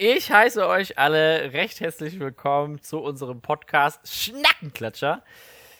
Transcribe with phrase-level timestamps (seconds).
[0.00, 5.24] Ich heiße euch alle recht herzlich willkommen zu unserem Podcast Schnackenklatscher.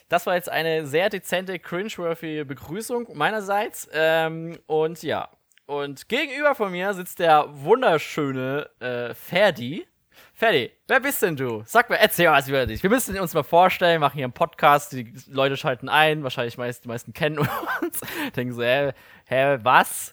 [0.08, 3.88] Das war jetzt eine sehr dezente, cringeworthy Begrüßung meinerseits.
[3.92, 5.28] Ähm, und ja,
[5.66, 9.86] und gegenüber von mir sitzt der wunderschöne äh, Ferdi.
[10.34, 11.62] Ferdi, wer bist denn du?
[11.64, 12.82] Sag mal, erzähl was über dich.
[12.82, 16.82] Wir müssen uns mal vorstellen, machen hier einen Podcast, die Leute schalten ein, wahrscheinlich meist,
[16.82, 17.38] die meisten kennen
[17.82, 18.00] uns.
[18.34, 18.90] Denken so, hä,
[19.26, 20.12] hä was?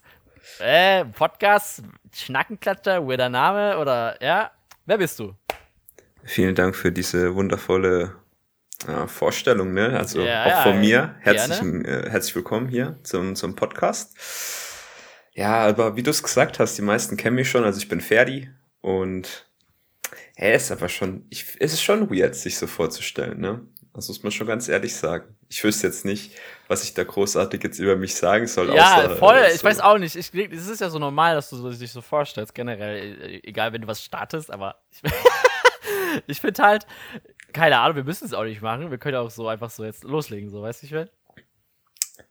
[0.60, 1.84] Äh, Podcast,
[2.14, 4.52] Schnackenklatscher, weirder Name oder ja?
[4.86, 5.34] Wer bist du?
[6.24, 8.16] Vielen Dank für diese wundervolle
[8.88, 9.98] äh, Vorstellung, ne?
[9.98, 14.16] Also ja, auch von mir herzlich, äh, herzlich willkommen hier zum, zum Podcast.
[15.34, 18.00] Ja, aber wie du es gesagt hast, die meisten kennen mich schon, also ich bin
[18.00, 18.50] Ferdi
[18.82, 19.48] und
[20.36, 23.62] er ist aber schon, ich, es ist schon weird, sich so vorzustellen, ne?
[23.96, 25.36] Das muss man schon ganz ehrlich sagen.
[25.48, 26.36] Ich wüsste jetzt nicht,
[26.68, 28.76] was ich da großartig jetzt über mich sagen soll.
[28.76, 29.36] Ja, außer, voll.
[29.36, 29.56] Äh, so.
[29.56, 30.16] Ich weiß auch nicht.
[30.16, 33.22] Ich, es ist ja so normal, dass du dich so vorstellst, generell.
[33.22, 35.02] Äh, egal, wenn du was startest, aber ich,
[36.28, 36.86] ich finde halt,
[37.54, 38.92] keine Ahnung, wir müssen es auch nicht machen.
[38.92, 41.10] Wir können auch so einfach so jetzt loslegen, so, weißt du, ich will?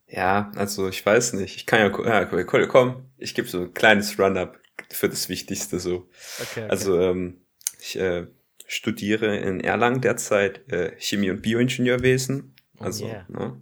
[0.06, 1.56] Ja, also ich weiß nicht.
[1.56, 4.58] Ich kann ja, ja komm, komm ich gebe so ein kleines Run-Up
[4.90, 6.08] für das Wichtigste so.
[6.40, 6.66] Okay, okay.
[6.68, 7.40] Also ähm,
[7.80, 8.26] ich äh,
[8.66, 12.54] studiere in Erlangen derzeit äh, Chemie- und Bioingenieurwesen.
[12.78, 13.26] Oh, also, oh yeah.
[13.28, 13.60] ne,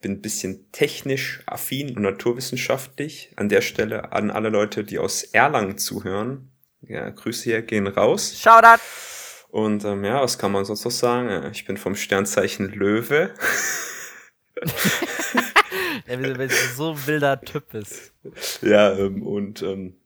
[0.00, 3.32] bin ein bisschen technisch affin und naturwissenschaftlich.
[3.36, 6.50] An der Stelle an alle Leute, die aus Erlangen zuhören.
[6.82, 8.38] Ja, Grüße hier gehen raus.
[8.38, 8.82] Shoutout!
[9.50, 11.28] Und ähm, ja, was kann man sonst noch sagen?
[11.28, 13.34] Äh, ich bin vom Sternzeichen Löwe.
[16.06, 18.12] ja, weil du so ein wilder Typ bist.
[18.62, 19.96] Ja, ähm, und ähm,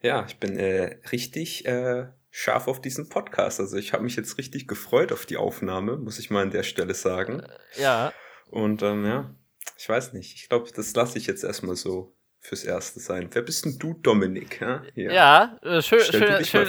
[0.00, 2.06] ja, ich bin äh, richtig äh,
[2.38, 3.58] scharf auf diesen Podcast.
[3.58, 6.62] Also ich habe mich jetzt richtig gefreut auf die Aufnahme, muss ich mal an der
[6.62, 7.40] Stelle sagen.
[7.40, 8.12] Äh, ja.
[8.46, 9.34] Und ähm, ja,
[9.76, 10.36] ich weiß nicht.
[10.36, 13.28] Ich glaube, das lasse ich jetzt erstmal so fürs Erste sein.
[13.32, 14.60] Wer bist denn du, Dominik?
[14.60, 16.68] Ja, ja äh, schön, schön, schön,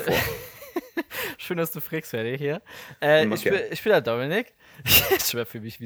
[1.37, 2.63] schön, dass du fragst, wer hier.
[2.99, 4.55] Äh, ich, bin, ich bin der Dominik.
[4.83, 5.79] ich schwör für mich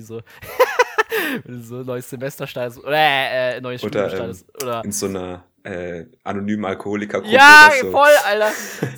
[1.45, 1.59] so.
[1.59, 4.47] so ein neues Semester startest oder äh, neues Studium startest.
[4.49, 7.91] Ähm, oder in so einer äh, anonymen Alkoholiker Ja, so.
[7.91, 8.51] voll, Alter.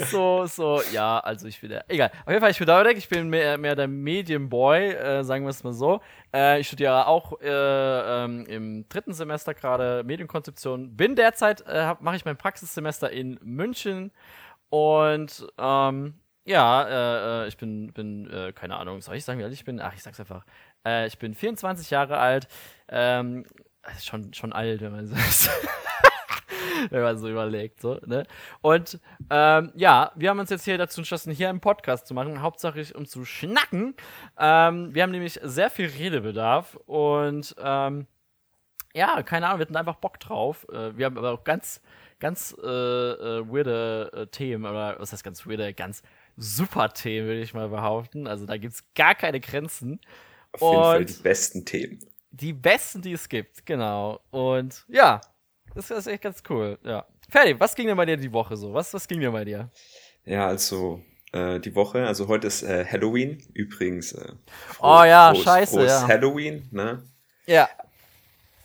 [0.09, 1.85] So, so, ja, also ich bin der.
[1.87, 2.11] Egal.
[2.25, 5.51] Auf jeden Fall, ich bin Davidek, ich bin mehr, mehr der Medienboy, äh, sagen wir
[5.51, 6.01] es mal so.
[6.33, 10.95] Äh, ich studiere auch äh, ähm, im dritten Semester gerade Medienkonzeption.
[10.95, 14.11] Bin derzeit, äh, mache ich mein Praxissemester in München
[14.69, 16.15] und ähm,
[16.47, 19.65] ja, äh, äh, ich bin, bin äh, keine Ahnung, soll ich sagen, wie alt ich
[19.65, 19.79] bin?
[19.79, 20.45] Ach, ich sag's einfach.
[20.85, 22.47] Äh, ich bin 24 Jahre alt.
[22.89, 23.45] Ähm,
[24.01, 25.15] schon, schon alt, wenn man so
[26.89, 28.25] wenn man so überlegt, so, ne?
[28.61, 32.41] Und ähm, ja, wir haben uns jetzt hier dazu entschlossen, hier einen Podcast zu machen,
[32.41, 33.95] hauptsächlich um zu schnacken.
[34.37, 38.07] Ähm, wir haben nämlich sehr viel Redebedarf und ähm,
[38.93, 40.65] ja, keine Ahnung, wir hatten einfach Bock drauf.
[40.71, 41.81] Äh, wir haben aber auch ganz,
[42.19, 46.01] ganz äh, äh, weirde äh, Themen, oder was heißt ganz weirde, ganz
[46.37, 48.27] super Themen, würde ich mal behaupten.
[48.27, 49.99] Also da gibt es gar keine Grenzen.
[50.59, 51.99] Auf jeden Fall die besten Themen.
[52.31, 54.19] Die besten, die es gibt, genau.
[54.29, 55.21] Und ja,
[55.73, 57.05] das ist echt ganz cool, ja.
[57.29, 58.73] Ferdi, was ging denn bei dir die Woche so?
[58.73, 59.71] Was, was ging denn bei dir?
[60.25, 61.01] Ja, also
[61.31, 64.13] äh, die Woche, also heute ist äh, Halloween, übrigens.
[64.13, 64.33] Äh,
[64.79, 66.07] oh ja, frohes, scheiße, frohes ja.
[66.07, 67.03] Halloween, ne?
[67.45, 67.69] Ja.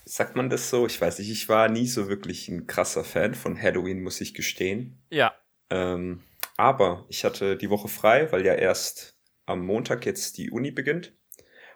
[0.05, 0.87] Sagt man das so?
[0.87, 4.35] Ich weiß nicht, ich war nie so wirklich ein krasser Fan von Halloween, muss ich
[4.35, 5.03] gestehen.
[5.11, 5.35] Ja.
[5.71, 6.23] Ähm,
[6.57, 11.13] aber ich hatte die Woche frei, weil ja erst am Montag jetzt die Uni beginnt.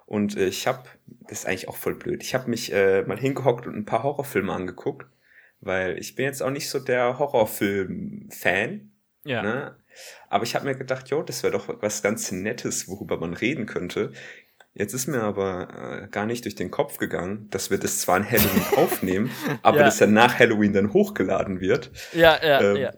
[0.06, 3.19] Und äh, ich habe, das ist eigentlich auch voll blöd, ich habe mich äh, mal
[3.19, 5.06] hingehockt und ein paar Horrorfilme angeguckt,
[5.60, 8.91] weil ich bin jetzt auch nicht so der Horrorfilm-Fan.
[9.25, 9.42] Ja.
[9.42, 9.76] Ne?
[10.28, 13.65] Aber ich habe mir gedacht, jo, das wäre doch was ganz Nettes, worüber man reden
[13.66, 14.12] könnte.
[14.75, 18.16] Jetzt ist mir aber äh, gar nicht durch den Kopf gegangen, dass wir das zwar
[18.16, 19.31] an Halloween aufnehmen,
[19.62, 19.84] aber ja.
[19.84, 21.92] das ja nach Halloween dann hochgeladen wird.
[22.12, 22.92] Ja, ja, ähm, ja.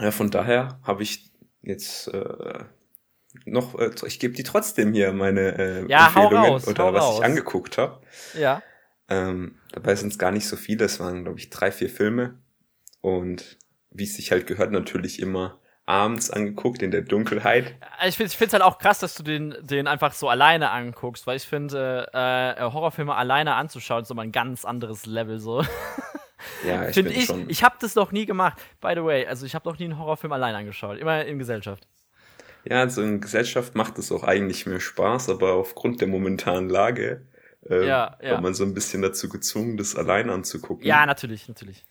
[0.00, 1.30] Ja, von daher habe ich
[1.62, 2.64] jetzt äh,
[3.50, 7.18] noch, äh, ich gebe die trotzdem hier meine äh, ja, Empfehlungen raus, oder was raus.
[7.18, 8.00] ich angeguckt habe.
[8.38, 8.62] Ja.
[9.08, 12.38] Ähm, dabei sind es gar nicht so viele, es waren, glaube ich, drei, vier Filme.
[13.00, 13.58] Und
[13.90, 17.74] wie es sich halt gehört, natürlich immer abends angeguckt in der Dunkelheit.
[18.06, 21.38] Ich finde es halt auch krass, dass du den, den einfach so alleine anguckst, weil
[21.38, 25.64] ich finde, äh, Horrorfilme alleine anzuschauen ist immer ein ganz anderes Level so.
[26.64, 27.26] Ja, ich finde ich.
[27.26, 27.50] Schon.
[27.50, 28.58] Ich habe das noch nie gemacht.
[28.80, 30.98] By the way, also ich habe noch nie einen Horrorfilm allein angeschaut.
[30.98, 31.86] Immer in Gesellschaft.
[32.64, 37.26] Ja, also in Gesellschaft macht es auch eigentlich mehr Spaß, aber aufgrund der momentanen Lage
[37.68, 38.32] äh, ja, ja.
[38.32, 40.86] war man so ein bisschen dazu gezwungen, das allein anzugucken.
[40.86, 41.86] Ja, natürlich, natürlich.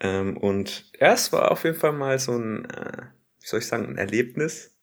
[0.00, 3.02] Ähm, und ja, es war auf jeden Fall mal so ein, äh,
[3.40, 4.76] wie soll ich sagen, ein Erlebnis.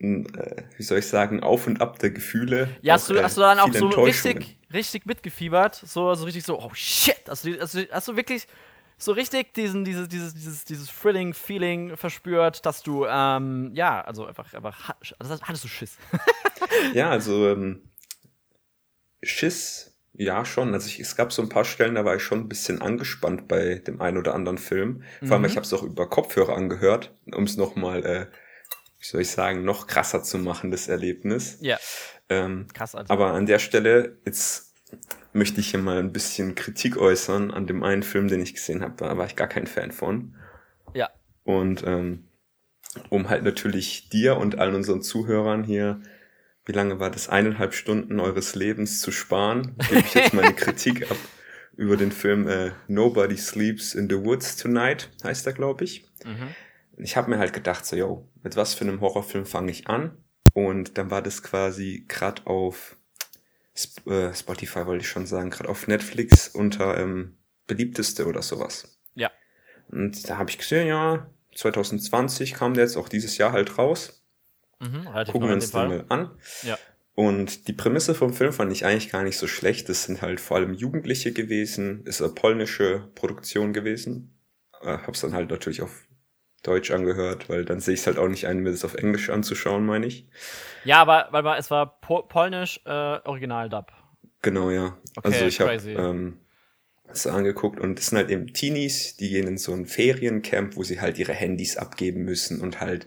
[0.00, 2.68] Ein, äh, wie soll ich sagen, Auf und Ab der Gefühle.
[2.82, 5.74] Ja, hast, du, hast du dann auch so richtig, richtig mitgefiebert?
[5.74, 8.46] So, so richtig so, oh shit, hast du, hast du, hast du wirklich
[8.98, 14.52] so richtig diesen, dieses, dieses, dieses, dieses Thrilling-Feeling verspürt, dass du, ähm, ja, also einfach,
[14.54, 15.96] einfach, also hattest du Schiss.
[16.94, 17.90] ja, also, ähm,
[19.22, 20.72] Schiss, ja, schon.
[20.72, 23.48] Also ich, es gab so ein paar Stellen, da war ich schon ein bisschen angespannt
[23.48, 25.02] bei dem einen oder anderen Film.
[25.20, 25.48] Vor allem, mhm.
[25.48, 28.26] ich habe es auch über Kopfhörer angehört, um es nochmal, äh,
[28.98, 31.58] wie soll ich sagen, noch krasser zu machen, das Erlebnis.
[31.60, 31.78] Ja.
[32.28, 33.12] Ähm, Krass, also.
[33.12, 34.65] Aber an der Stelle, jetzt
[35.32, 38.82] möchte ich hier mal ein bisschen Kritik äußern an dem einen Film, den ich gesehen
[38.82, 38.94] habe.
[38.96, 40.34] Da war ich gar kein Fan von.
[40.94, 41.10] Ja.
[41.44, 42.28] Und ähm,
[43.10, 46.00] um halt natürlich dir und allen unseren Zuhörern hier,
[46.64, 51.10] wie lange war das, eineinhalb Stunden eures Lebens zu sparen, gebe ich jetzt meine Kritik
[51.10, 51.18] ab
[51.76, 56.06] über den Film äh, Nobody Sleeps in the Woods Tonight, heißt er, glaube ich.
[56.24, 56.54] Mhm.
[56.96, 60.16] Ich habe mir halt gedacht, so, yo, mit was für einem Horrorfilm fange ich an?
[60.54, 62.95] Und dann war das quasi gerade auf
[63.76, 67.36] Sp äh, Spotify, wollte ich schon sagen, gerade auf Netflix unter ähm,
[67.66, 68.98] beliebteste oder sowas.
[69.14, 69.30] Ja.
[69.88, 74.22] Und da habe ich gesehen, ja, 2020 kam der jetzt auch dieses Jahr halt raus.
[74.80, 76.30] Mhm, Gucken wir uns den mal an.
[76.62, 76.78] Ja.
[77.14, 79.88] Und die Prämisse vom Film fand ich eigentlich gar nicht so schlecht.
[79.88, 84.38] Das sind halt vor allem Jugendliche gewesen, ist eine polnische Produktion gewesen.
[84.82, 86.05] Äh, hab's dann halt natürlich auf
[86.66, 89.30] Deutsch angehört, weil dann sehe ich es halt auch nicht ein, mir das auf Englisch
[89.30, 90.26] anzuschauen, meine ich.
[90.84, 93.92] Ja, aber weil es war po polnisch äh, Original-Dub.
[94.42, 94.96] Genau, ja.
[95.16, 96.38] Okay, also ich habe ähm,
[97.06, 100.82] das angeguckt und es sind halt eben Teenies, die gehen in so ein Feriencamp, wo
[100.82, 103.06] sie halt ihre Handys abgeben müssen und halt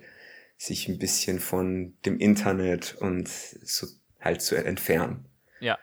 [0.58, 3.88] sich ein bisschen von dem Internet und so
[4.20, 5.26] halt zu entfernen.
[5.60, 5.78] Ja.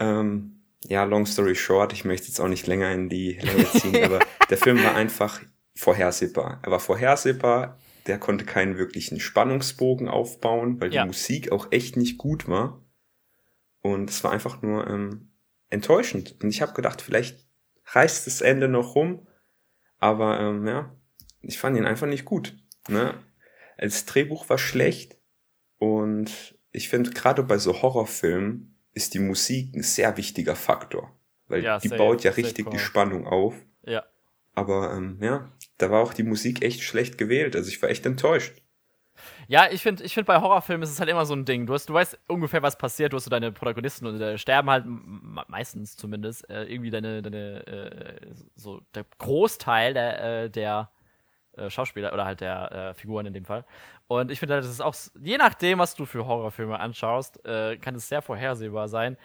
[0.00, 4.02] Ähm, ja, long story short, ich möchte jetzt auch nicht länger in die Länge ziehen,
[4.04, 4.20] aber
[4.50, 5.40] der Film war einfach
[5.74, 6.60] vorhersehbar.
[6.62, 11.02] Er war vorhersehbar, der konnte keinen wirklichen Spannungsbogen aufbauen, weil ja.
[11.02, 12.84] die Musik auch echt nicht gut war.
[13.80, 15.32] Und es war einfach nur ähm,
[15.70, 16.36] enttäuschend.
[16.42, 17.46] Und ich habe gedacht, vielleicht
[17.86, 19.26] reißt das Ende noch rum.
[19.98, 20.96] Aber ähm, ja,
[21.40, 22.56] ich fand ihn einfach nicht gut.
[22.88, 23.14] Ne?
[23.76, 25.16] Als Drehbuch war schlecht.
[25.78, 31.18] Und ich finde, gerade bei so Horrorfilmen ist die Musik ein sehr wichtiger Faktor.
[31.46, 32.72] Weil ja, die safe, baut ja richtig cool.
[32.72, 33.54] die Spannung auf.
[33.84, 34.04] Ja.
[34.54, 35.50] Aber ähm, ja,
[35.82, 37.56] da war auch die Musik echt schlecht gewählt.
[37.56, 38.54] Also ich war echt enttäuscht.
[39.48, 41.66] Ja, ich finde, ich find, bei Horrorfilmen ist es halt immer so ein Ding.
[41.66, 43.12] Du, hast, du weißt ungefähr, was passiert.
[43.12, 47.66] Du hast so deine Protagonisten und äh, sterben halt meistens zumindest äh, irgendwie deine, deine
[47.66, 50.90] äh, so der Großteil der, äh, der
[51.56, 53.64] äh, Schauspieler oder halt der äh, Figuren in dem Fall.
[54.06, 58.08] Und ich finde, das ist auch, je nachdem, was du für Horrorfilme anschaust, kann es
[58.10, 59.16] sehr vorhersehbar sein.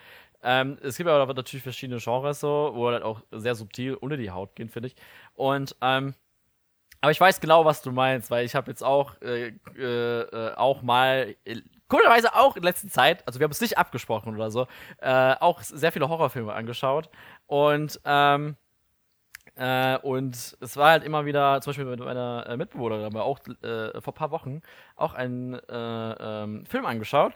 [0.43, 4.31] Ähm, es gibt aber natürlich verschiedene Genres so, wo halt auch sehr subtil unter die
[4.31, 4.95] Haut gehen, finde ich.
[5.35, 6.13] Und ähm,
[7.01, 10.81] aber ich weiß genau, was du meinst, weil ich habe jetzt auch, äh, äh, auch
[10.81, 14.67] mal, äh, komischerweise auch in letzter Zeit, also wir haben es nicht abgesprochen oder so,
[15.01, 17.09] äh, auch sehr viele Horrorfilme angeschaut.
[17.45, 18.57] Und, ähm,
[19.55, 23.23] äh, und es war halt immer wieder, zum Beispiel mit meiner äh, Mitbewohnerin, haben wir
[23.23, 24.61] auch äh, vor ein paar Wochen
[24.95, 25.63] auch einen äh,
[26.43, 27.33] ähm, Film angeschaut.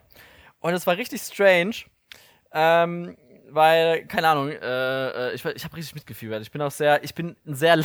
[0.60, 1.75] Und es war richtig strange,
[2.52, 3.18] ähm,
[3.50, 6.42] weil, keine Ahnung, äh, äh ich, ich habe richtig mitgefiebert.
[6.42, 7.78] Ich bin auch sehr, ich bin ein sehr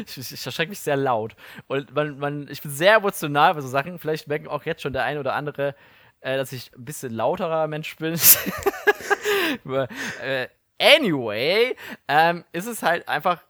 [0.16, 1.34] ich, ich erschrecke mich sehr laut.
[1.66, 3.98] Und man, man, ich bin sehr emotional bei so Sachen.
[3.98, 5.74] Vielleicht merken auch jetzt schon der eine oder andere,
[6.20, 8.14] äh, dass ich ein bisschen lauterer Mensch bin.
[10.22, 10.48] äh,
[10.78, 11.76] anyway,
[12.08, 13.42] ähm, ist es halt einfach.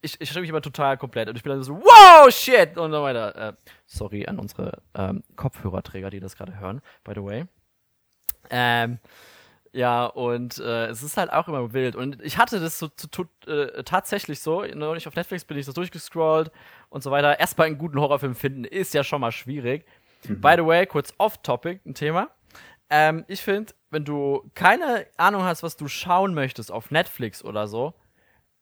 [0.00, 2.76] Ich, ich schreibe mich immer total komplett und ich bin dann so, wow, shit!
[2.76, 3.34] Und so weiter.
[3.34, 3.52] Äh,
[3.86, 7.46] sorry an unsere ähm, Kopfhörerträger, die das gerade hören, by the way.
[8.50, 8.98] Ähm,
[9.74, 11.96] ja, und äh, es ist halt auch immer wild.
[11.96, 15.72] Und ich hatte das so, so äh, tatsächlich so, neulich auf Netflix bin ich so
[15.72, 16.52] durchgescrollt
[16.90, 17.40] und so weiter.
[17.40, 19.84] Erstmal einen guten Horrorfilm finden ist ja schon mal schwierig.
[20.28, 20.40] Mhm.
[20.40, 22.30] By the way, kurz off-topic, ein Thema.
[22.88, 27.66] Ähm, ich finde, wenn du keine Ahnung hast, was du schauen möchtest auf Netflix oder
[27.66, 27.94] so,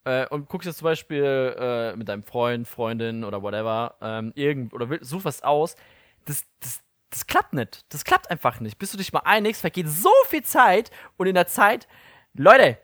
[0.04, 4.72] äh, und guckst jetzt zum Beispiel äh, mit deinem Freund, Freundin oder whatever, ähm, irgend
[4.72, 5.76] oder such was aus,
[6.24, 7.84] das, das, das klappt nicht.
[7.90, 8.78] Das klappt einfach nicht.
[8.78, 11.86] Bis du dich mal einigst, vergeht so viel Zeit und in der Zeit,
[12.34, 12.78] Leute,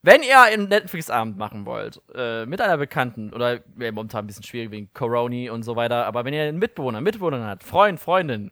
[0.00, 4.42] wenn ihr einen Netflix-Abend machen wollt, äh, mit einer Bekannten, oder ja, momentan ein bisschen
[4.42, 8.50] schwierig wegen Coroni und so weiter, aber wenn ihr einen Mitbewohner, Mitbewohnerin habt, Freund, Freundin,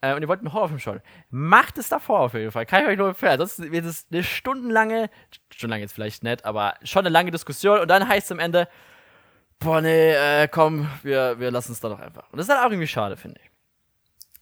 [0.00, 1.00] äh, und ihr wollt einen Horrorfilm schauen,
[1.30, 2.66] macht es davor auf jeden Fall.
[2.66, 3.38] Kann ich euch nur empfehlen.
[3.38, 5.08] Sonst wird es eine stundenlange,
[5.50, 8.68] stundenlang jetzt vielleicht nicht, aber schon eine lange Diskussion und dann heißt es am Ende,
[9.60, 12.30] boah, nee, äh, komm, wir, wir lassen es da doch einfach.
[12.30, 13.53] Und das ist dann halt auch irgendwie schade, finde ich.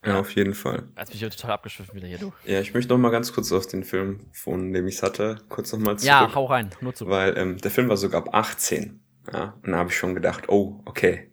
[0.04, 0.88] Ja, auf jeden Fall.
[0.98, 2.32] Jetzt bin ich total abgeschwiffen wieder hier, du.
[2.44, 5.36] Ja, ich möchte noch mal ganz kurz auf den Film, von dem ich es hatte,
[5.48, 6.08] kurz noch mal zurück.
[6.08, 7.06] Ja, hau rein, nur zu.
[7.06, 9.00] Weil ähm, der Film war sogar ab 18.
[9.32, 11.30] Ja, und da habe ich schon gedacht, oh, okay,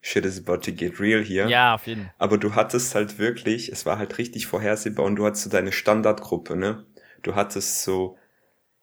[0.00, 1.48] shit is about to get real hier.
[1.48, 2.14] Ja, auf jeden Fall.
[2.18, 5.72] Aber du hattest halt wirklich, es war halt richtig vorhersehbar und du hattest so deine
[5.72, 6.86] Standardgruppe, ne?
[7.22, 8.16] Du hattest so,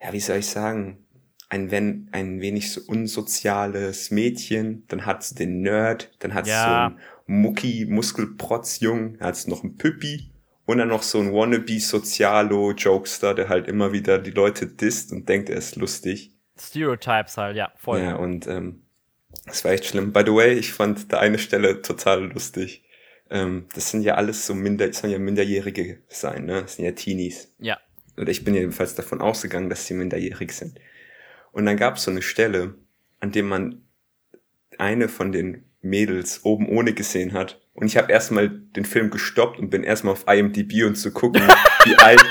[0.02, 1.08] ja, wie soll ich sagen,
[1.48, 6.64] ein, wenn, ein wenig so unsoziales Mädchen, dann hat sie den Nerd, dann hat ja.
[6.64, 10.34] so einen Mucki, Muskelprotz-Jung, dann hat sie noch einen Püppi
[10.66, 15.50] und dann noch so ein Wannabe-Sozialo-Jokester, der halt immer wieder die Leute disst und denkt,
[15.50, 16.34] er ist lustig.
[16.58, 18.02] Stereotypes halt, ja, voll.
[18.02, 18.84] Ja, und ähm,
[19.46, 20.14] das war echt schlimm.
[20.14, 22.86] By the way, ich fand da eine Stelle total lustig.
[23.30, 26.62] Ähm, das sind ja alles so minder, das sollen ja Minderjährige sein, ne?
[26.62, 27.54] Das sind ja Teenies.
[27.60, 27.80] Ja.
[28.16, 30.80] Oder ich bin jedenfalls davon ausgegangen, dass sie minderjährig sind.
[31.52, 32.76] Und dann gab es so eine Stelle,
[33.20, 33.82] an dem man
[34.78, 37.62] eine von den Mädels oben ohne gesehen hat.
[37.74, 41.42] Und ich habe erstmal den Film gestoppt und bin erstmal auf IMDb und zu gucken,
[41.86, 42.24] wie alt,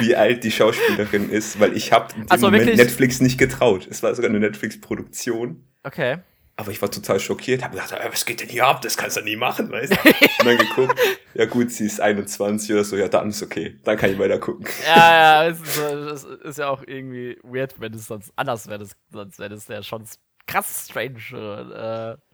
[0.00, 2.50] wie alt die Schauspielerin ist, weil ich habe also?
[2.50, 3.86] Netflix nicht getraut.
[3.90, 5.64] Es war sogar eine Netflix-Produktion.
[5.82, 6.18] Okay.
[6.56, 8.82] Aber ich war total schockiert, habe gedacht, was geht denn hier ab?
[8.82, 9.96] Das kannst du nie machen, weißt du?
[10.40, 11.00] Und dann geguckt,
[11.32, 14.38] ja gut, sie ist 21 oder so, ja dann ist okay, dann kann ich weiter
[14.38, 14.66] gucken.
[14.86, 18.86] Ja, ja, es ist, es ist ja auch irgendwie weird, wenn es sonst anders wäre,
[19.10, 20.04] sonst wäre das ja schon
[20.46, 21.16] krass strange.
[21.32, 22.29] Äh,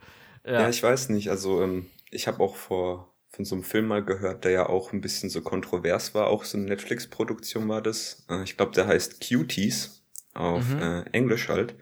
[0.47, 0.53] ja.
[0.63, 0.69] ja.
[0.69, 4.45] ich weiß nicht, also ähm, ich habe auch vor von so einem Film mal gehört,
[4.45, 8.25] der ja auch ein bisschen so kontrovers war, auch so eine Netflix-Produktion war das.
[8.31, 10.81] Äh, ich glaube, der heißt Cuties auf mhm.
[10.81, 11.75] äh, Englisch halt.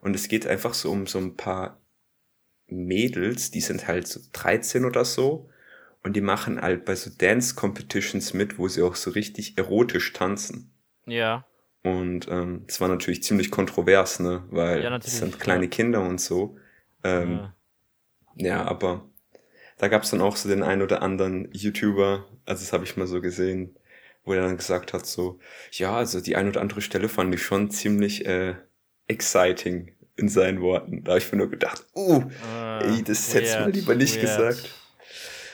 [0.00, 1.78] Und es geht einfach so um so ein paar
[2.66, 5.50] Mädels, die sind halt so 13 oder so
[6.02, 10.12] und die machen halt bei so Dance Competitions mit, wo sie auch so richtig erotisch
[10.14, 10.72] tanzen.
[11.06, 11.44] Ja.
[11.82, 15.70] Und ähm, das war natürlich ziemlich kontrovers, ne, weil ja, das sind kleine ja.
[15.70, 16.56] Kinder und so.
[17.04, 17.54] Ähm, ja.
[18.36, 19.08] Ja, aber
[19.78, 23.06] da gab's dann auch so den einen oder anderen YouTuber, also das habe ich mal
[23.06, 23.76] so gesehen,
[24.24, 25.38] wo er dann gesagt hat so,
[25.72, 28.54] ja, also die ein oder andere Stelle fand ich schon ziemlich äh,
[29.08, 31.02] exciting in seinen Worten.
[31.04, 34.16] Da habe ich mir nur gedacht, uh, ah, ey, das hättest du mir lieber nicht
[34.16, 34.22] weird.
[34.22, 34.70] gesagt.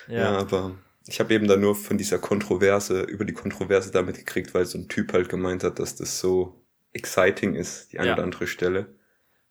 [0.08, 0.18] Ja.
[0.18, 4.54] ja, aber ich habe eben da nur von dieser Kontroverse, über die Kontroverse damit gekriegt,
[4.54, 6.54] weil so ein Typ halt gemeint hat, dass das so
[6.92, 8.14] exciting ist, die eine ja.
[8.14, 8.94] oder andere Stelle.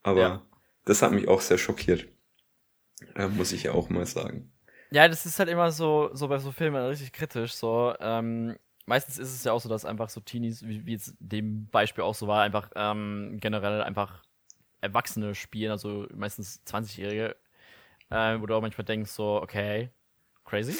[0.04, 0.46] Aber ja.
[0.86, 2.08] das hat mich auch sehr schockiert.
[3.16, 4.52] Da muss ich ja auch mal sagen.
[4.90, 7.54] Ja, das ist halt immer so, so bei so Filmen richtig kritisch.
[7.54, 11.16] So, ähm, meistens ist es ja auch so, dass einfach so Teenies, wie, wie jetzt
[11.20, 14.24] dem Beispiel auch so war, einfach ähm, generell einfach
[14.82, 17.36] Erwachsene spielen, also meistens 20-Jährige,
[18.10, 19.90] äh, wo du auch manchmal denkst, so, okay,
[20.46, 20.78] crazy.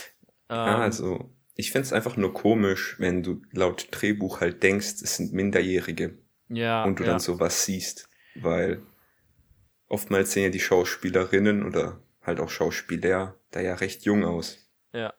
[0.50, 5.02] Ähm, ja, also ich finde es einfach nur komisch, wenn du laut Drehbuch halt denkst,
[5.02, 6.18] es sind Minderjährige.
[6.50, 6.84] Ja.
[6.84, 7.12] Und du ja.
[7.12, 8.08] dann sowas siehst.
[8.36, 8.84] Weil
[9.90, 14.58] oftmals sehen ja die Schauspielerinnen oder halt auch Schauspieler da ja recht jung aus.
[14.94, 15.14] Ja.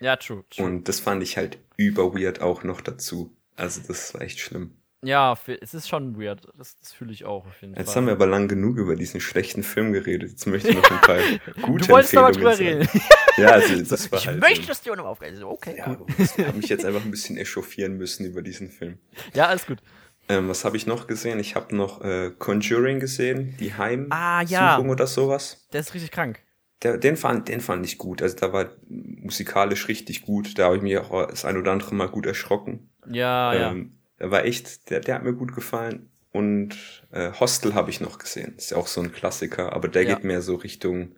[0.00, 0.64] Ja, true, true.
[0.64, 3.36] Und das fand ich halt über weird auch noch dazu.
[3.54, 4.76] Also das war echt schlimm.
[5.02, 6.48] Ja, es ist schon weird.
[6.56, 7.96] Das, das fühle ich auch auf jeden Jetzt Fall.
[7.96, 10.30] haben wir aber lang genug über diesen schlechten Film geredet.
[10.30, 11.18] Jetzt möchte ich noch ein paar
[11.62, 12.88] gute Du wolltest aber drüber reden.
[13.38, 14.40] Ja, also das war ich halt.
[14.40, 15.42] Möchte, dass die auch noch aufgehen.
[15.44, 15.94] Okay, ja.
[16.16, 18.98] Ich habe mich jetzt einfach ein bisschen echauffieren müssen über diesen Film.
[19.34, 19.82] Ja, alles gut.
[20.30, 21.38] Ähm, was habe ich noch gesehen?
[21.38, 24.78] Ich habe noch äh, Conjuring gesehen, die Heimsuchung ah, ja.
[24.78, 25.68] oder sowas.
[25.74, 26.40] Der ist richtig krank.
[26.82, 28.22] Der, den, fand, den fand ich gut.
[28.22, 30.58] Also da war musikalisch richtig gut.
[30.58, 32.90] Da habe ich mich auch das ein oder andere Mal gut erschrocken.
[33.08, 36.10] Ja, ähm, ja der war echt, der, der hat mir gut gefallen.
[36.32, 36.76] Und
[37.12, 38.56] äh, Hostel habe ich noch gesehen.
[38.56, 40.14] Ist ja auch so ein Klassiker, aber der ja.
[40.14, 41.16] geht mehr so Richtung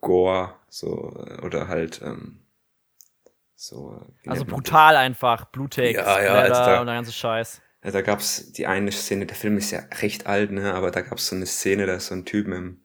[0.00, 2.40] Gore, so, äh, oder halt, ähm,
[3.54, 4.00] so.
[4.26, 5.02] Also brutal das?
[5.02, 7.62] einfach, blutig, ja, ja, also da, und der ganze Scheiß.
[7.84, 11.02] Ja, da gab's die eine Szene, der Film ist ja recht alt, ne, aber da
[11.02, 12.81] gab's so eine Szene, da ist so ein Typ im,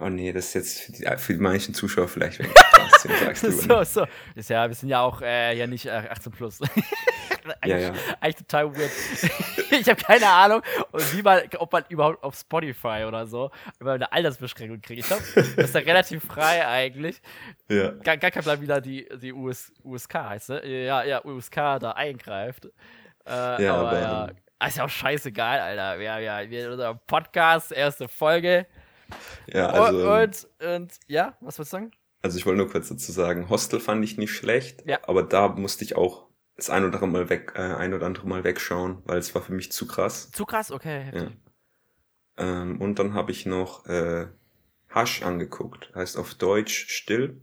[0.00, 3.42] Oh nee, das ist jetzt für die, für die manchen Zuschauer vielleicht wenn du sagst.
[3.42, 4.06] so, so.
[4.34, 6.58] Ist ja, wir sind ja auch äh, ja nicht äh, 18 plus.
[7.64, 7.92] ja, ja.
[8.20, 8.90] Eigentlich total weird.
[9.70, 10.62] ich habe keine Ahnung,
[11.12, 15.00] wie man, ob man überhaupt auf Spotify oder so über eine Altersbeschränkung kriegt.
[15.00, 17.20] Ich glaube, das ist ja relativ frei eigentlich.
[17.68, 17.90] Ja.
[17.90, 20.84] Gar, gar kein Plan, wie da die, die US, USK heißt, ne?
[20.84, 22.66] Ja, ja, USK da eingreift.
[23.26, 24.28] Äh, ja, aber, aber ja.
[24.28, 26.00] Ähm, ist ja auch scheißegal, Alter.
[26.00, 28.66] Ja, ja, wir unser Podcast, erste Folge.
[29.52, 30.10] Ja, also.
[30.10, 31.90] Und, und, und ja, was wolltest du sagen?
[32.22, 34.98] Also ich wollte nur kurz dazu sagen, Hostel fand ich nicht schlecht, ja.
[35.04, 38.26] aber da musste ich auch das ein oder andere Mal weg, äh, ein oder andere
[38.28, 40.30] Mal wegschauen, weil es war für mich zu krass.
[40.30, 41.10] Zu krass, okay.
[41.14, 41.30] Ja.
[42.36, 44.26] Ähm, und dann habe ich noch äh,
[44.94, 47.40] Hush angeguckt, heißt auf Deutsch Still.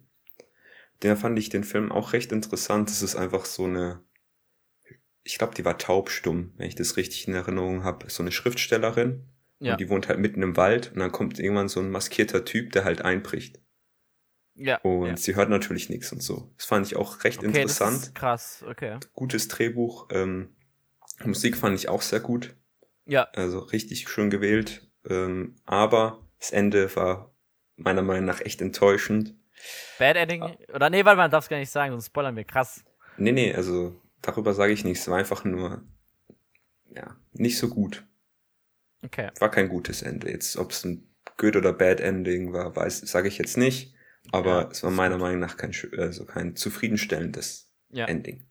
[1.01, 2.89] Der fand ich den Film auch recht interessant.
[2.89, 4.03] Es ist einfach so eine,
[5.23, 9.27] ich glaube, die war taubstumm, wenn ich das richtig in Erinnerung habe, so eine Schriftstellerin.
[9.59, 9.73] Ja.
[9.73, 12.71] Und die wohnt halt mitten im Wald und dann kommt irgendwann so ein maskierter Typ,
[12.73, 13.59] der halt einbricht.
[14.55, 14.77] Ja.
[14.81, 15.17] Und ja.
[15.17, 16.51] sie hört natürlich nichts und so.
[16.57, 17.97] Das fand ich auch recht okay, interessant.
[17.97, 18.97] Das ist krass, okay.
[19.13, 20.07] Gutes Drehbuch.
[20.11, 20.55] Ähm,
[21.23, 22.55] Musik fand ich auch sehr gut.
[23.05, 23.23] Ja.
[23.33, 24.87] Also richtig schön gewählt.
[25.07, 27.33] Ähm, aber das Ende war
[27.75, 29.35] meiner Meinung nach echt enttäuschend.
[29.97, 30.43] Bad Ending?
[30.43, 30.57] Ah.
[30.73, 32.83] Oder nee, weil man darf es gar nicht sagen, sonst spoilern wir krass.
[33.17, 35.01] Nee, nee, also darüber sage ich nichts.
[35.01, 35.83] Es war einfach nur,
[36.89, 38.05] ja, nicht so gut.
[39.07, 39.29] Okay.
[39.39, 40.29] War kein gutes Ende.
[40.29, 43.95] Jetzt, ob es ein good oder bad Ending war, weiß, sage ich jetzt nicht.
[44.31, 48.05] Aber ja, es war meiner Meinung nach kein, also kein zufriedenstellendes ja.
[48.05, 48.45] Ending.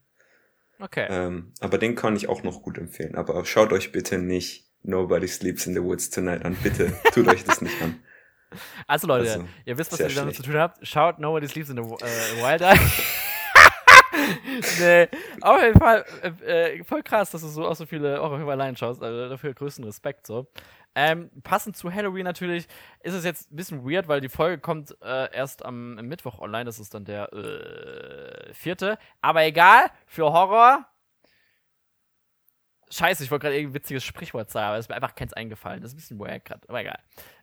[0.79, 1.07] Okay.
[1.09, 3.15] Ähm, aber den kann ich auch noch gut empfehlen.
[3.15, 6.55] Aber schaut euch bitte nicht Nobody Sleeps in the Woods Tonight an.
[6.63, 7.99] Bitte tut euch das nicht an.
[8.87, 10.87] Also Leute, also, ihr wisst, was ihr damit zu tun habt.
[10.87, 12.79] Schaut Nobody Sleeps in the äh, Wild Eye.
[14.79, 15.07] nee,
[15.41, 18.75] auf jeden Fall äh, äh, voll krass, dass du so auch so viele Horrorfilme allein
[18.75, 19.01] schaust.
[19.01, 20.47] Also dafür größten Respekt so.
[20.95, 22.67] Ähm, passend zu Halloween natürlich
[23.01, 26.65] ist es jetzt ein bisschen weird, weil die Folge kommt äh, erst am Mittwoch online.
[26.65, 28.97] Das ist dann der äh, vierte.
[29.21, 30.87] Aber egal, für Horror.
[32.89, 35.81] Scheiße, ich wollte gerade irgendein witziges Sprichwort sagen, aber es ist mir einfach keins eingefallen.
[35.81, 36.99] Das ist ein bisschen weird gerade, aber egal.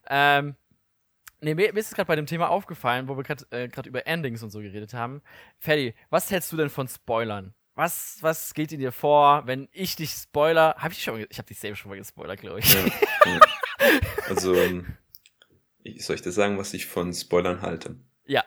[0.08, 0.56] Ähm,
[1.44, 4.42] Nee, mir, ist es gerade bei dem Thema aufgefallen, wo wir gerade äh, über Endings
[4.42, 5.20] und so geredet haben.
[5.58, 7.52] Ferdi, was hältst du denn von Spoilern?
[7.74, 10.74] Was, was geht in dir vor, wenn ich dich spoiler?
[10.78, 12.72] Hab ich schon ich habe dich selbst schon mal gespoilert, glaube ich.
[12.72, 12.80] Ja,
[13.26, 13.40] ja.
[14.28, 14.96] Also, ähm,
[15.98, 17.96] soll ich dir sagen, was ich von Spoilern halte?
[18.24, 18.44] Ja.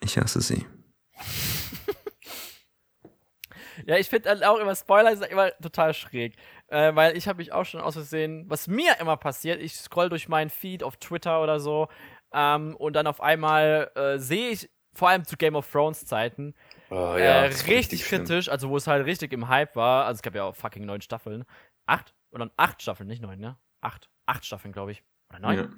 [0.00, 0.66] Ich hasse sie.
[3.86, 6.34] ja, ich finde auch immer Spoiler ist immer total schräg.
[6.72, 10.08] Äh, weil ich habe mich auch schon aus Versehen, was mir immer passiert, ich scroll
[10.08, 11.88] durch meinen Feed auf Twitter oder so
[12.32, 16.54] ähm, und dann auf einmal äh, sehe ich, vor allem zu Game of Thrones Zeiten,
[16.88, 20.22] oh, ja, äh, richtig, kritisch, also wo es halt richtig im Hype war, also es
[20.22, 21.44] gab ja auch fucking neun Staffeln.
[21.84, 22.14] Acht?
[22.30, 23.58] Oder acht Staffeln, nicht neun, ne?
[23.82, 24.08] Acht.
[24.24, 25.02] Acht Staffeln, glaube ich.
[25.28, 25.56] Oder neun?
[25.58, 25.68] Ja.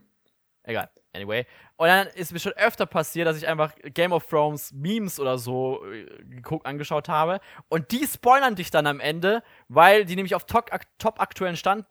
[0.62, 0.90] Egal.
[1.14, 1.46] Anyway.
[1.76, 5.38] Und dann ist mir schon öfter passiert, dass ich einfach Game of Thrones Memes oder
[5.38, 7.40] so äh, geguckt, angeschaut habe.
[7.68, 11.86] Und die spoilern dich dann am Ende, weil die nämlich auf top, top aktuellen Stand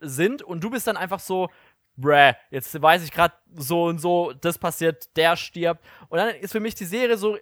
[0.00, 0.42] sind.
[0.42, 1.50] Und du bist dann einfach so,
[1.96, 5.84] bruh, jetzt weiß ich gerade so und so, das passiert, der stirbt.
[6.08, 7.36] Und dann ist für mich die Serie so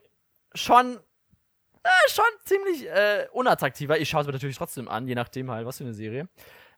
[0.54, 0.98] schon,
[1.82, 3.98] äh, schon ziemlich äh, unattraktiver.
[3.98, 6.28] Ich schaue es mir natürlich trotzdem an, je nachdem halt, was für eine Serie.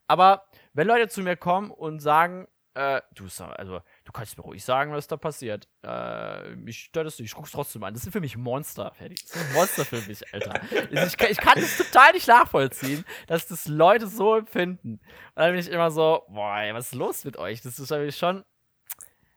[0.09, 3.25] Aber wenn Leute zu mir kommen und sagen, äh, du,
[3.57, 5.69] also, du kannst mir ruhig sagen, was da passiert.
[5.83, 7.93] Äh, mich stört es nicht, ich guck's trotzdem an.
[7.93, 9.21] Das sind für mich Monster, fertig.
[9.23, 10.62] Das sind Monster für mich, Alter.
[10.73, 14.92] ich, kann, ich kann das total nicht nachvollziehen, dass das Leute so empfinden.
[14.92, 15.01] Und
[15.35, 17.61] dann bin ich immer so, boah, ey, was ist los mit euch?
[17.61, 18.47] Das ist eigentlich schon.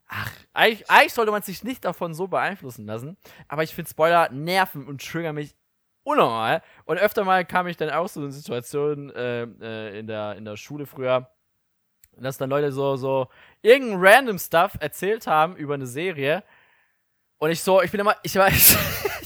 [0.07, 3.17] Ach, eigentlich, eigentlich sollte man sich nicht davon so beeinflussen lassen.
[3.49, 5.53] Aber ich finde Spoiler nerven und triggern mich
[6.03, 6.63] unnormal.
[6.85, 10.45] Und öfter mal kam ich dann auch so in Situationen äh, äh, in, der, in
[10.45, 11.29] der Schule früher
[12.17, 13.27] dass dann Leute so, so
[13.61, 16.43] irgendein random Stuff erzählt haben über eine Serie.
[17.37, 18.77] Und ich so, ich bin immer, ich weiß,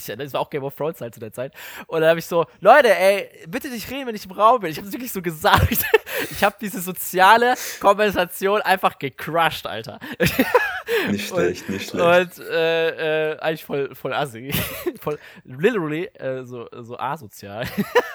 [0.17, 1.54] das war auch Game of Thrones halt zu der Zeit.
[1.88, 4.71] Und dann habe ich so, Leute, ey, bitte nicht reden, wenn ich im Raum bin.
[4.71, 5.86] Ich habe es wirklich so gesagt.
[6.32, 9.99] Ich habe diese soziale Kompensation einfach gecrushed, Alter.
[11.10, 12.39] Nicht schlecht, und, nicht schlecht.
[12.39, 14.51] Und äh, äh, eigentlich voll, voll assi.
[15.01, 17.65] voll, literally, äh, so, so asozial.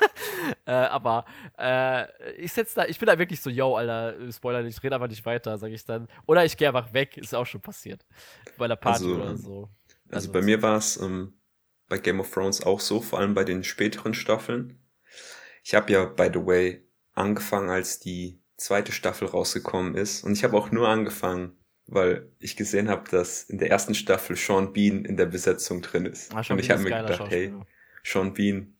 [0.66, 1.24] äh, aber
[1.58, 5.08] äh, ich setz da, ich bin da wirklich so, yo, Alter, Spoiler, ich rede einfach
[5.08, 6.08] nicht weiter, sage ich dann.
[6.26, 8.04] Oder ich gehe einfach weg, ist auch schon passiert.
[8.56, 9.68] Bei der Party also, oder so.
[10.06, 11.34] Also, also bei mir war es ähm,
[11.88, 14.78] bei Game of Thrones auch so, vor allem bei den späteren Staffeln.
[15.62, 16.86] Ich habe ja, by the way,
[17.20, 20.24] angefangen, als die zweite Staffel rausgekommen ist.
[20.24, 21.56] Und ich habe auch nur angefangen,
[21.86, 26.06] weil ich gesehen habe, dass in der ersten Staffel Sean Bean in der Besetzung drin
[26.06, 26.32] ist.
[26.34, 27.52] Ah, und ich habe mir gedacht, hey,
[28.04, 28.74] Sean Bean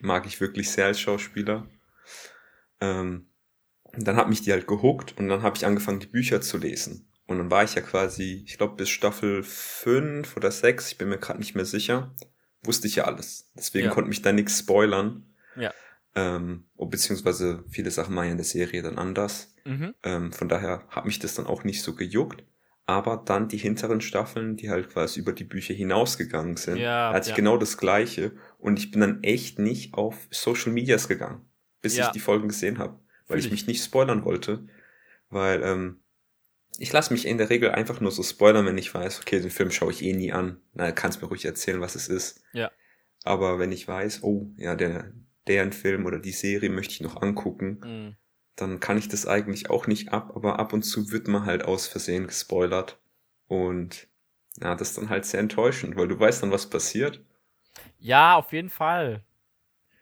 [0.00, 1.66] mag ich wirklich sehr als Schauspieler.
[2.80, 3.28] Ähm,
[3.94, 7.08] dann hat mich die halt gehuckt und dann habe ich angefangen, die Bücher zu lesen.
[7.26, 11.08] Und dann war ich ja quasi, ich glaube, bis Staffel 5 oder 6, ich bin
[11.08, 12.14] mir gerade nicht mehr sicher,
[12.62, 13.50] wusste ich ja alles.
[13.54, 13.92] Deswegen ja.
[13.92, 15.26] konnte mich da nichts spoilern.
[15.56, 15.72] Ja.
[16.14, 19.54] Ähm, beziehungsweise viele Sachen waren ja in der Serie dann anders.
[19.64, 19.94] Mhm.
[20.02, 22.44] Ähm, von daher hat mich das dann auch nicht so gejuckt.
[22.84, 27.16] Aber dann die hinteren Staffeln, die halt quasi über die Bücher hinausgegangen sind, ja, da
[27.16, 27.32] hatte ja.
[27.32, 28.32] ich genau das Gleiche.
[28.58, 31.48] Und ich bin dann echt nicht auf Social Medias gegangen,
[31.80, 32.06] bis ja.
[32.06, 32.98] ich die Folgen gesehen habe.
[33.28, 34.66] Weil ich mich nicht spoilern wollte.
[35.30, 36.02] Weil ähm,
[36.78, 39.50] ich lasse mich in der Regel einfach nur so spoilern, wenn ich weiß, okay, den
[39.50, 40.60] Film schaue ich eh nie an.
[40.74, 42.42] Na, kannst mir ruhig erzählen, was es ist.
[42.52, 42.70] Ja.
[43.24, 45.12] Aber wenn ich weiß, oh, ja, der,
[45.46, 48.16] deren Film oder die Serie möchte ich noch angucken, mhm.
[48.56, 51.64] dann kann ich das eigentlich auch nicht ab, aber ab und zu wird man halt
[51.64, 53.00] aus Versehen gespoilert.
[53.46, 54.08] Und
[54.60, 57.24] ja, das ist dann halt sehr enttäuschend, weil du weißt dann, was passiert.
[57.98, 59.24] Ja, auf jeden Fall.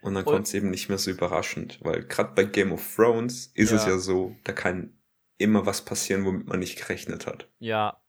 [0.02, 3.50] Und dann kommt es eben nicht mehr so überraschend, weil gerade bei Game of Thrones
[3.54, 3.76] ist ja.
[3.76, 4.98] es ja so, da kann
[5.36, 7.48] immer was passieren, womit man nicht gerechnet hat.
[7.58, 8.00] Ja,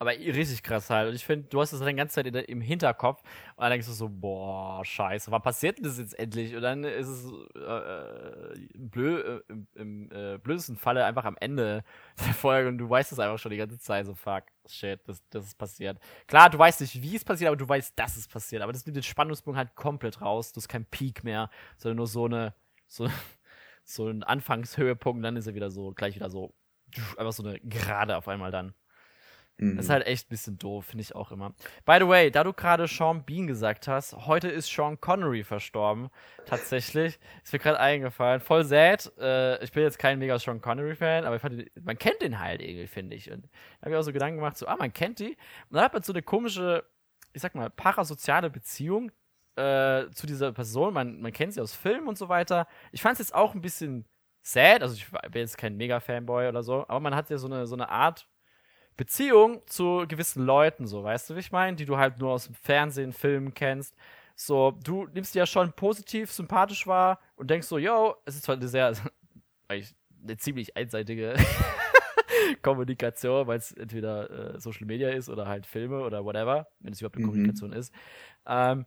[0.00, 1.10] aber richtig krass halt.
[1.10, 3.22] Und ich finde, du hast das dann die ganze Zeit im Hinterkopf
[3.56, 6.56] und dann denkst du so, boah, scheiße, was passiert denn das jetzt endlich?
[6.56, 11.84] Und dann ist es äh, blöd, äh, im, im äh, blödesten Falle einfach am Ende
[12.18, 15.22] der Folge und du weißt es einfach schon die ganze Zeit, so fuck, shit, das,
[15.28, 15.98] das ist passiert.
[16.26, 18.62] Klar, du weißt nicht, wie es passiert, aber du weißt, dass es passiert.
[18.62, 20.52] Aber das nimmt den Spannungspunkt halt komplett raus.
[20.52, 22.54] Du hast keinen Peak mehr, sondern nur so eine,
[22.86, 23.06] so,
[23.84, 26.54] so ein Anfangshöhepunkt, dann ist er wieder so, gleich wieder so,
[27.18, 28.72] einfach so eine Gerade auf einmal dann.
[29.60, 29.76] Mhm.
[29.76, 31.52] Das ist halt echt ein bisschen doof, finde ich auch immer.
[31.84, 36.08] By the way, da du gerade Sean Bean gesagt hast, heute ist Sean Connery verstorben.
[36.46, 37.18] Tatsächlich.
[37.44, 38.40] Ist mir gerade eingefallen.
[38.40, 39.12] Voll sad.
[39.18, 42.86] Äh, ich bin jetzt kein mega Sean Connery-Fan, aber fand, man kennt den halt irgendwie,
[42.86, 43.30] finde ich.
[43.30, 45.36] Und da habe ich auch so Gedanken gemacht, so, ah, man kennt die.
[45.68, 46.84] Und dann hat man so eine komische,
[47.32, 49.12] ich sag mal, parasoziale Beziehung
[49.56, 50.94] äh, zu dieser Person.
[50.94, 52.66] Man, man kennt sie aus Filmen und so weiter.
[52.92, 54.06] Ich fand es jetzt auch ein bisschen
[54.42, 54.82] sad.
[54.82, 57.74] Also, ich bin jetzt kein Mega-Fanboy oder so, aber man hat ja so eine, so
[57.74, 58.26] eine Art
[58.96, 61.76] Beziehung zu gewissen Leuten, so, weißt du, wie ich meine?
[61.76, 63.94] Die du halt nur aus dem Fernsehen, Filmen kennst.
[64.34, 68.44] So, du nimmst die ja schon positiv, sympathisch wahr und denkst so, yo, es ist
[68.44, 68.92] zwar eine sehr,
[69.68, 71.34] eigentlich eine ziemlich einseitige
[72.62, 77.00] Kommunikation, weil es entweder äh, Social Media ist oder halt Filme oder whatever, wenn es
[77.00, 77.30] überhaupt eine mhm.
[77.30, 77.92] Kommunikation ist.
[78.46, 78.86] Ähm,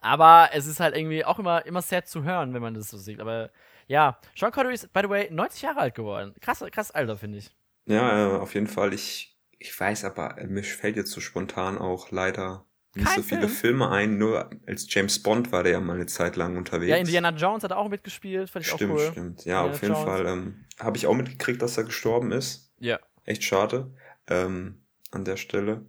[0.00, 2.98] aber es ist halt irgendwie auch immer, immer sad zu hören, wenn man das so
[2.98, 3.20] sieht.
[3.20, 3.50] Aber
[3.86, 6.34] ja, Sean Connery ist, by the way, 90 Jahre alt geworden.
[6.40, 7.54] Krass, krass Alter, finde ich.
[7.86, 8.92] Ja, auf jeden Fall.
[8.94, 13.40] Ich, ich weiß aber, mir fällt jetzt so spontan auch leider nicht Kein so viele
[13.42, 13.52] Film.
[13.52, 14.18] Filme ein.
[14.18, 16.90] Nur als James Bond war der ja mal eine Zeit lang unterwegs.
[16.90, 19.08] Ja, Indiana Jones hat auch mitgespielt, fand ich stimmt, auch cool.
[19.12, 20.04] Stimmt, Ja, Indiana auf jeden Jones.
[20.08, 22.72] Fall ähm, habe ich auch mitgekriegt, dass er gestorben ist.
[22.78, 22.98] Ja.
[23.24, 23.92] Echt schade
[24.28, 25.84] ähm, an der Stelle.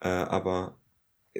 [0.00, 0.80] Äh, aber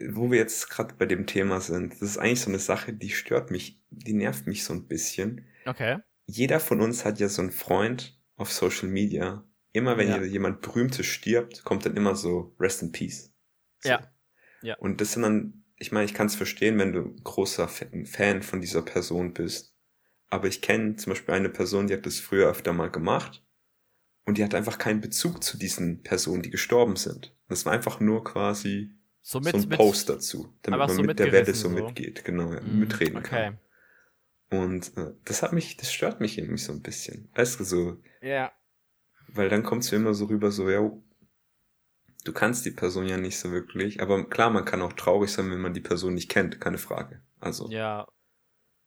[0.09, 3.11] wo wir jetzt gerade bei dem Thema sind, das ist eigentlich so eine Sache, die
[3.11, 5.47] stört mich, die nervt mich so ein bisschen.
[5.65, 5.99] Okay.
[6.27, 10.23] Jeder von uns hat ja so einen Freund auf Social Media, immer wenn ja.
[10.23, 13.33] jemand Berühmtes stirbt, kommt dann immer so Rest in Peace.
[13.81, 13.91] So.
[13.91, 14.13] Ja.
[14.63, 14.77] ja.
[14.79, 18.61] Und das sind dann, ich meine, ich kann es verstehen, wenn du großer Fan von
[18.61, 19.75] dieser Person bist.
[20.31, 23.45] Aber ich kenne zum Beispiel eine Person, die hat das früher öfter mal gemacht.
[24.25, 27.35] Und die hat einfach keinen Bezug zu diesen Personen, die gestorben sind.
[27.49, 28.91] Das war einfach nur quasi
[29.23, 31.75] so, mit, so ein Post mit, dazu, damit man so mit der Welle so, so,
[31.75, 33.29] mitgeht, genau, ja, mm, mitreden okay.
[33.29, 33.59] kann.
[34.51, 37.31] Und äh, das hat mich, das stört mich irgendwie so ein bisschen.
[37.35, 38.03] Weißt du, so.
[38.21, 38.53] Ja.
[39.29, 40.91] Weil dann kommt es mir immer so rüber, so, ja,
[42.25, 45.51] du kannst die Person ja nicht so wirklich, aber klar, man kann auch traurig sein,
[45.51, 47.23] wenn man die Person nicht kennt, keine Frage.
[47.41, 47.69] Also.
[47.71, 48.07] Ja.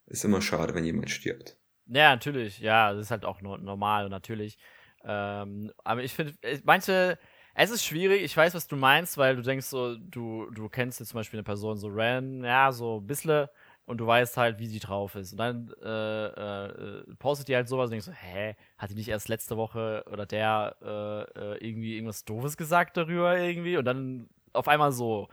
[0.06, 1.56] Ist immer schade, wenn jemand stirbt.
[1.86, 4.58] Ja, natürlich, ja, das ist halt auch normal und natürlich.
[5.04, 7.18] Ähm, aber ich finde, manche,
[7.54, 11.00] es ist schwierig, ich weiß, was du meinst, weil du denkst so, du, du kennst
[11.00, 13.48] jetzt zum Beispiel eine Person so ran, ja, so ein bisschen
[13.86, 15.32] und du weißt halt, wie sie drauf ist.
[15.32, 19.08] Und dann äh, äh, postet die halt sowas und denkst so, hä, hat die nicht
[19.08, 23.76] erst letzte Woche oder der äh, äh, irgendwie irgendwas Doofes gesagt darüber irgendwie?
[23.76, 25.28] Und dann auf einmal so.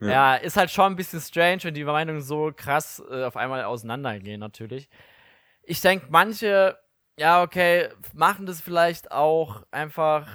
[0.00, 0.08] Ja.
[0.08, 0.34] ja.
[0.36, 4.40] ist halt schon ein bisschen strange, wenn die Meinungen so krass äh, auf einmal auseinandergehen,
[4.40, 4.88] natürlich.
[5.62, 6.78] Ich denke, manche,
[7.18, 10.28] ja, okay, machen das vielleicht auch einfach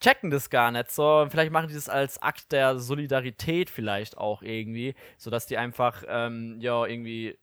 [0.00, 1.26] checken das gar nicht so.
[1.30, 6.58] Vielleicht machen die das als Akt der Solidarität vielleicht auch irgendwie, sodass die einfach, ähm,
[6.60, 7.38] ja, irgendwie,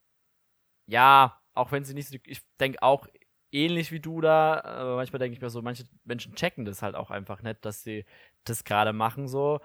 [0.87, 3.07] ja, auch wenn sie nicht, ich denke auch
[3.51, 6.95] ähnlich wie du da, aber manchmal denke ich mir so, manche Menschen checken das halt
[6.95, 8.05] auch einfach nicht, dass sie
[8.43, 9.59] das gerade machen so.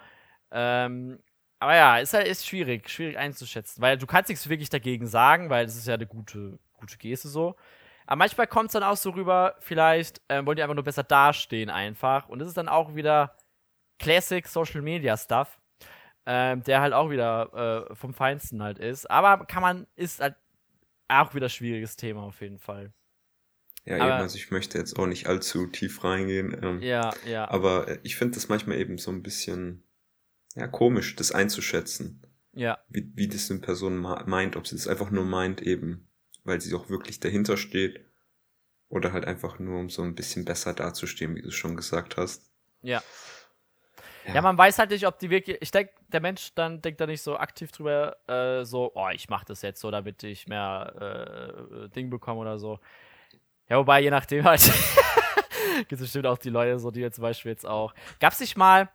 [0.50, 1.20] Ähm,
[1.60, 5.50] aber ja, ist halt ist schwierig, schwierig einzuschätzen, weil du kannst nichts wirklich dagegen sagen,
[5.50, 7.56] weil das ist ja eine gute, gute Geste so.
[8.06, 11.02] Aber manchmal kommt es dann auch so rüber, vielleicht ähm, wollen die einfach nur besser
[11.02, 12.28] dastehen einfach.
[12.28, 13.36] Und das ist dann auch wieder
[13.98, 15.60] Classic Social Media Stuff,
[16.26, 19.10] ähm, der halt auch wieder äh, vom Feinsten halt ist.
[19.10, 20.36] Aber kann man, ist halt
[21.08, 22.92] auch wieder schwieriges Thema auf jeden Fall.
[23.84, 26.56] Ja, aber, eben, also ich möchte jetzt auch nicht allzu tief reingehen.
[26.62, 27.50] Ähm, ja, ja.
[27.50, 29.84] Aber äh, ich finde das manchmal eben so ein bisschen,
[30.54, 32.26] ja, komisch, das einzuschätzen.
[32.52, 32.78] Ja.
[32.88, 36.11] Wie, wie das eine Person meint, ob sie das einfach nur meint, eben
[36.44, 38.04] weil sie auch wirklich dahinter steht.
[38.88, 42.50] Oder halt einfach nur, um so ein bisschen besser dazustehen, wie du schon gesagt hast.
[42.82, 43.02] Ja.
[44.26, 44.34] Ja.
[44.34, 45.56] ja, man weiß halt nicht, ob die wirklich.
[45.60, 49.28] Ich denke, der Mensch dann denkt da nicht so aktiv drüber, äh, so, oh, ich
[49.28, 52.78] mach das jetzt so, damit ich mehr äh, Ding bekomme oder so.
[53.68, 54.60] Ja, wobei, je nachdem halt.
[55.78, 57.94] gibt es bestimmt auch die Leute, so die jetzt zum Beispiel jetzt auch.
[58.20, 58.88] Gab's nicht mal,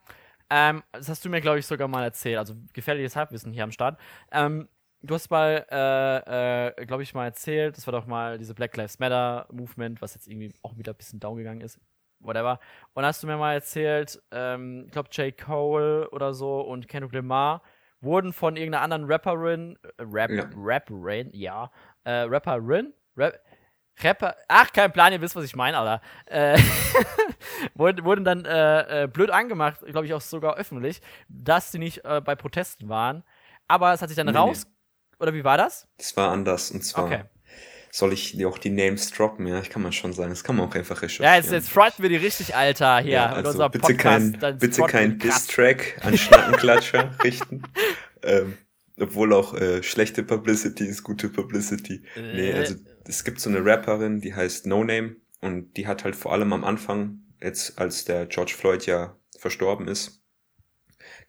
[0.50, 3.72] ähm, das hast du mir, glaube ich, sogar mal erzählt, also gefährliches Halbwissen hier am
[3.72, 4.00] Start.
[4.32, 4.68] Ähm,
[5.02, 8.76] du hast mal, äh, äh, glaube ich, mal erzählt, das war doch mal diese Black
[8.78, 11.80] Lives Matter Movement, was jetzt irgendwie auch wieder ein bisschen down gegangen ist.
[12.20, 12.60] Whatever.
[12.94, 15.38] Und hast du mir mal erzählt, ähm, ich glaube, J.
[15.38, 17.62] Cole oder so und Kendrick Lamar
[18.02, 20.50] wurden von irgendeiner anderen Rapperin, äh, Rap, ja.
[20.56, 21.72] Rapperin, ja,
[22.04, 23.40] äh, Rapperin, Rap,
[24.04, 26.02] Rapper, ach, kein Plan, ihr wisst, was ich meine, Alter.
[26.26, 26.60] Äh,
[27.76, 32.06] wurden, wurden dann äh, äh, blöd angemacht, glaube ich auch sogar öffentlich, dass sie nicht
[32.06, 33.24] äh, bei Protesten waren.
[33.68, 34.68] Aber es hat sich dann nee, raus,
[35.20, 35.88] oder wie war das?
[35.98, 36.72] Das war anders.
[36.72, 37.24] Und zwar okay.
[37.92, 39.48] soll ich auch die Names droppen?
[39.48, 40.30] Ja, ich kann mal schon sagen.
[40.30, 41.32] Das kann man auch einfach recherchieren.
[41.32, 43.12] Ja, jetzt, jetzt fronten wir die richtig, Alter, hier.
[43.12, 47.64] Ja, also bitte Podcast, kein, bitte kein Diss-Track an Schnackenklatscher richten.
[48.24, 48.58] Ähm,
[49.00, 52.04] Obwohl auch äh, schlechte Publicity ist gute Publicity.
[52.16, 52.34] Äh.
[52.34, 52.76] Nee, also
[53.06, 56.54] es gibt so eine Rapperin, die heißt No Name und die hat halt vor allem
[56.54, 60.24] am Anfang, jetzt als der George Floyd ja verstorben ist,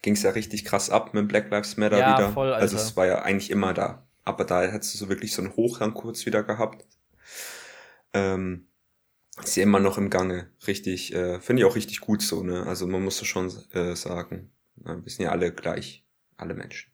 [0.01, 2.31] ging es ja richtig krass ab mit Black Lives Matter ja, wieder.
[2.31, 4.07] Voll, also es war ja eigentlich immer da.
[4.23, 6.85] Aber da hat sie so wirklich so einen Hochgang kurz wieder gehabt.
[8.13, 8.67] Ähm,
[9.43, 10.49] ist ja immer noch im Gange.
[10.67, 12.65] Richtig, äh, finde ich auch richtig gut so, ne?
[12.65, 14.51] Also man muss schon äh, sagen.
[14.75, 16.05] Wir sind ja alle gleich,
[16.37, 16.91] alle Menschen.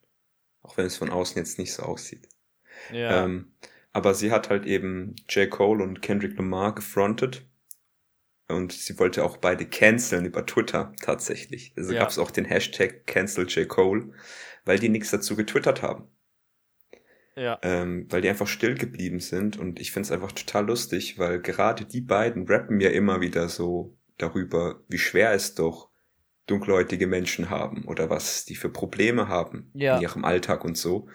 [0.62, 2.28] Auch wenn es von außen jetzt nicht so aussieht.
[2.92, 3.24] Ja.
[3.24, 3.54] Ähm,
[3.94, 5.50] aber sie hat halt eben J.
[5.50, 7.46] Cole und Kendrick Lamar gefrontet.
[8.48, 11.74] Und sie wollte auch beide canceln über Twitter tatsächlich.
[11.76, 12.00] Also ja.
[12.00, 13.68] gab es auch den Hashtag Cancel J.
[13.68, 14.12] Cole,
[14.66, 16.08] weil die nichts dazu getwittert haben.
[17.36, 17.60] Ja.
[17.64, 21.42] Ähm, weil die einfach still geblieben sind und ich finde es einfach total lustig, weil
[21.42, 25.90] gerade die beiden rappen ja immer wieder so darüber, wie schwer es doch
[26.48, 29.98] dunkelhäutige Menschen haben oder was die für Probleme haben ja.
[29.98, 31.10] in ihrem Alltag und so.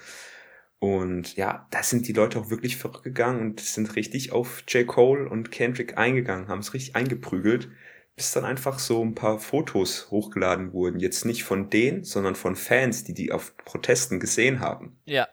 [0.80, 4.86] Und ja, da sind die Leute auch wirklich verrückt gegangen und sind richtig auf J.
[4.86, 7.68] Cole und Kendrick eingegangen, haben es richtig eingeprügelt,
[8.16, 10.98] bis dann einfach so ein paar Fotos hochgeladen wurden.
[10.98, 14.98] Jetzt nicht von denen, sondern von Fans, die die auf Protesten gesehen haben.
[15.04, 15.28] Ja.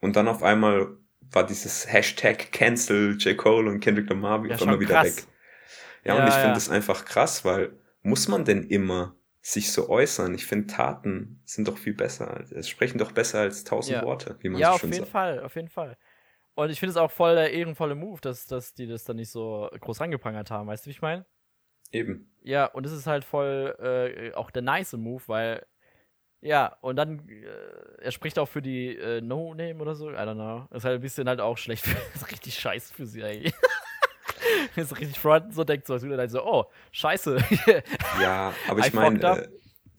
[0.00, 0.96] Und dann auf einmal
[1.30, 3.36] war dieses Hashtag Cancel J.
[3.36, 5.16] Cole und Kendrick Lamar ja, immer wieder krass.
[5.16, 5.24] weg.
[6.02, 6.40] Ja, ja und ich ja.
[6.40, 10.34] finde das einfach krass, weil muss man denn immer sich so äußern?
[10.34, 12.44] Ich finde, Taten sind doch viel besser.
[12.50, 14.02] Es sprechen doch besser als tausend ja.
[14.04, 14.98] Worte, wie man ja, so schön sagt.
[14.98, 15.98] Ja, auf jeden Fall, auf jeden Fall.
[16.54, 19.30] Und ich finde es auch voll der ehrenvolle Move, dass, dass die das dann nicht
[19.30, 20.68] so groß rangeprangert haben.
[20.68, 21.24] Weißt du, wie ich meine?
[21.92, 22.32] Eben.
[22.42, 25.66] Ja, und es ist halt voll äh, auch der nice Move, weil
[26.42, 30.34] ja, und dann, äh, er spricht auch für die äh, No-Name oder so, I don't
[30.34, 30.74] know.
[30.74, 33.54] Ist halt ein bisschen halt auch schlecht, für, ist richtig scheiße für sie eigentlich.
[34.76, 37.38] ist richtig front so denkt so, als würde er so, oh, scheiße.
[38.20, 39.48] ja, aber ich meine, äh,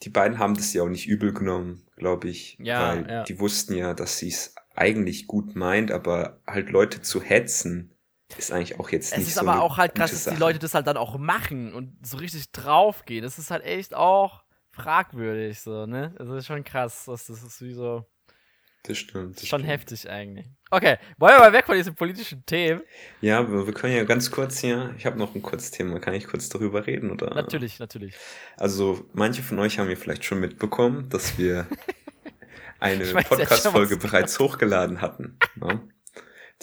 [0.04, 2.58] die beiden haben das ja auch nicht übel genommen, glaube ich.
[2.60, 3.24] Ja, weil ja.
[3.24, 7.94] die wussten ja, dass sie es eigentlich gut meint, aber halt Leute zu hetzen,
[8.38, 9.30] ist eigentlich auch jetzt es nicht so.
[9.30, 11.96] Es ist aber auch halt krass, dass die Leute das halt dann auch machen und
[12.06, 13.24] so richtig draufgehen.
[13.24, 16.14] Das ist halt echt auch fragwürdig, so, ne?
[16.18, 18.06] Das ist schon krass, dass das ist wie so.
[18.84, 19.38] Das stimmt.
[19.38, 19.72] Das schon stimmt.
[19.72, 20.48] heftig eigentlich.
[20.72, 22.82] Okay, wollen wir mal weg von diesen politischen Themen?
[23.20, 26.14] Ja, wir, wir können ja ganz kurz hier, ich habe noch ein kurzes Thema, kann
[26.14, 27.34] ich kurz darüber reden, oder?
[27.34, 28.16] Natürlich, natürlich.
[28.58, 31.68] Also, manche von euch haben ja vielleicht schon mitbekommen, dass wir
[32.80, 35.38] eine Podcast-Folge bereits hochgeladen hatten.
[35.56, 35.82] Ne?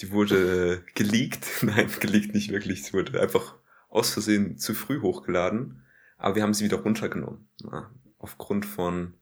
[0.00, 1.46] Die wurde geleakt.
[1.62, 2.85] Nein, geleakt nicht wirklich.
[2.85, 3.57] Sie wurde einfach
[3.88, 5.85] aus Versehen zu früh hochgeladen.
[6.16, 7.48] Aber wir haben sie wieder runtergenommen.
[7.62, 9.14] Na, aufgrund von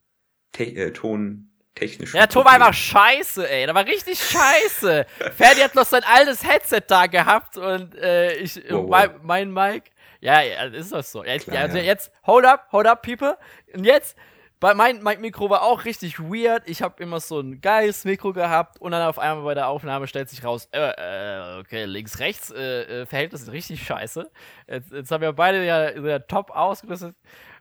[0.53, 2.15] Te äh, Ton technisch.
[2.15, 3.67] Ja, Ton war einfach scheiße, ey.
[3.67, 5.07] Da war richtig scheiße.
[5.37, 8.91] Ferdi hat noch sein altes Headset da gehabt und äh, ich, wow, wow.
[8.91, 9.91] mein, mein Mike.
[10.21, 11.23] Ja, ja, ist das so.
[11.23, 11.85] Jetzt, Klar, also ja.
[11.85, 13.37] jetzt, hold up, hold up, people.
[13.75, 14.17] Und jetzt,
[14.59, 16.63] bei mein, mein Mikro war auch richtig weird.
[16.67, 20.07] Ich habe immer so ein geiles Mikro gehabt und dann auf einmal bei der Aufnahme
[20.07, 24.31] stellt sich raus, äh, äh, okay, links, rechts, äh, äh Verhältnis ist richtig scheiße.
[24.67, 27.15] Jetzt, jetzt haben wir beide ja, ja top ausgerüstet.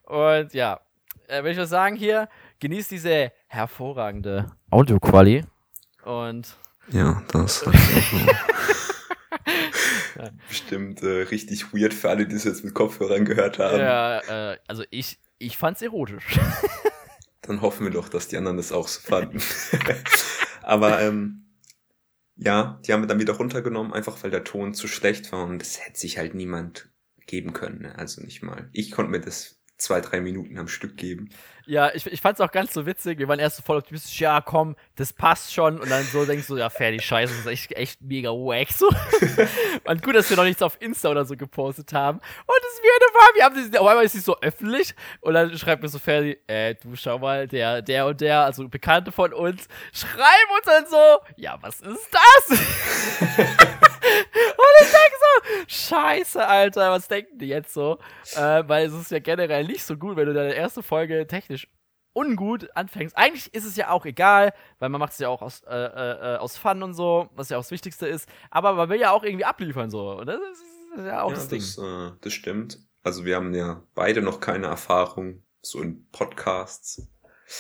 [0.04, 0.80] Und ja,
[1.28, 5.44] äh, will ich was sagen hier, genießt diese hervorragende Audio-Quali.
[6.04, 6.56] Und.
[6.92, 7.66] Ja, das.
[10.48, 13.80] Bestimmt äh, richtig weird für alle, die es jetzt mit Kopfhörern gehört haben.
[13.80, 16.40] Ja, äh, also ich, ich fand's erotisch.
[17.42, 19.42] Dann hoffen wir doch, dass die anderen das auch so fanden.
[20.64, 21.46] Aber ähm,
[22.38, 25.60] ja, die haben wir dann wieder runtergenommen, einfach weil der Ton zu schlecht war und
[25.60, 26.90] das hätte sich halt niemand
[27.28, 27.84] geben können.
[27.84, 27.96] Ne?
[27.98, 28.70] Also nicht mal.
[28.74, 31.30] Ich konnte mir das zwei, drei Minuten am Stück geben.
[31.68, 33.18] Ja, ich, ich fand's auch ganz so witzig.
[33.18, 35.80] Wir waren erst so voll optimistisch, ja, komm, das passt schon.
[35.80, 38.70] Und dann so denkst du, ja, fertig, scheiße, das ist echt, echt mega wack.
[38.70, 38.88] So.
[39.86, 42.20] und gut, dass wir noch nichts auf Insta oder so gepostet haben.
[42.20, 44.94] Und das Weirde war, wir haben das, auf einmal ist sie so öffentlich.
[45.22, 48.68] Und dann schreibt mir so fertig, äh, du schau mal, der, der und der, also
[48.68, 52.50] Bekannte von uns, schreiben uns dann so, ja, was ist das?
[52.60, 52.60] und
[54.82, 58.00] ich denke so, scheiße, Alter, was denken die jetzt so?
[58.36, 61.68] Äh, weil es ist ja generell nicht so gut, wenn du deine erste Folge technisch
[62.14, 63.16] ungut anfängst.
[63.18, 66.38] Eigentlich ist es ja auch egal, weil man macht es ja auch aus, äh, äh,
[66.38, 68.28] aus Fun und so, was ja auch das Wichtigste ist.
[68.50, 70.12] Aber man will ja auch irgendwie abliefern so.
[70.12, 71.60] Und das ist ja auch ja, das Ding.
[71.60, 72.80] Das, äh, das stimmt.
[73.04, 77.08] Also wir haben ja beide noch keine Erfahrung so in Podcasts.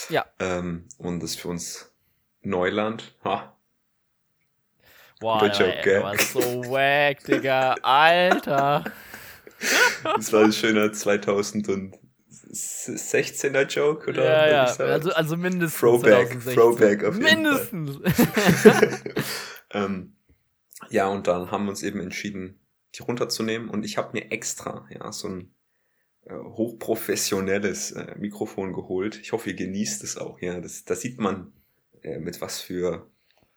[0.10, 0.26] Ja.
[0.40, 1.94] Ähm, und das ist für uns
[2.42, 3.16] Neuland.
[3.24, 3.55] Ha.
[5.20, 7.76] Boah, Alter, ey, war so wack, Digga.
[7.82, 8.84] Alter.
[10.04, 14.26] Das war ein schöner 2016er Joke, oder?
[14.26, 14.66] Ja, ja.
[14.66, 15.80] Also, also mindestens.
[15.80, 16.54] Throwback, 2016.
[16.54, 18.00] Throwback auf jeden Mindestens.
[19.72, 20.18] ähm,
[20.90, 22.60] ja, und dann haben wir uns eben entschieden,
[22.96, 23.70] die runterzunehmen.
[23.70, 25.54] Und ich habe mir extra ja so ein
[26.26, 29.20] äh, hochprofessionelles äh, Mikrofon geholt.
[29.22, 30.42] Ich hoffe, ihr genießt es auch.
[30.42, 31.54] Ja, das, da sieht man
[32.02, 33.08] äh, mit was für,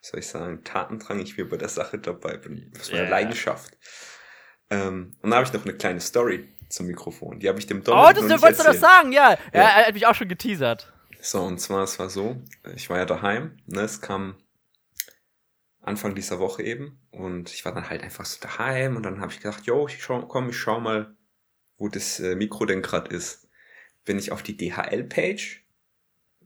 [0.00, 3.10] soll ich sagen, Tatendrang ich mir bei der Sache dabei bin, für eine yeah.
[3.10, 3.76] Leidenschaft.
[4.70, 7.40] Ähm, und dann habe ich noch eine kleine Story zum Mikrofon.
[7.40, 9.30] Die habe ich dem Donald Oh, das wolltest du das sagen, ja.
[9.30, 9.38] ja.
[9.52, 10.92] Er, hat mich auch schon geteasert.
[11.20, 12.42] So, und zwar, es war so,
[12.74, 14.36] ich war ja daheim, ne, es kam
[15.80, 19.32] Anfang dieser Woche eben und ich war dann halt einfach so daheim und dann habe
[19.32, 21.16] ich gedacht, yo, ich schau, komm, ich schau mal,
[21.76, 23.48] wo das äh, Mikro denn gerade ist.
[24.04, 25.64] Bin ich auf die DHL-Page,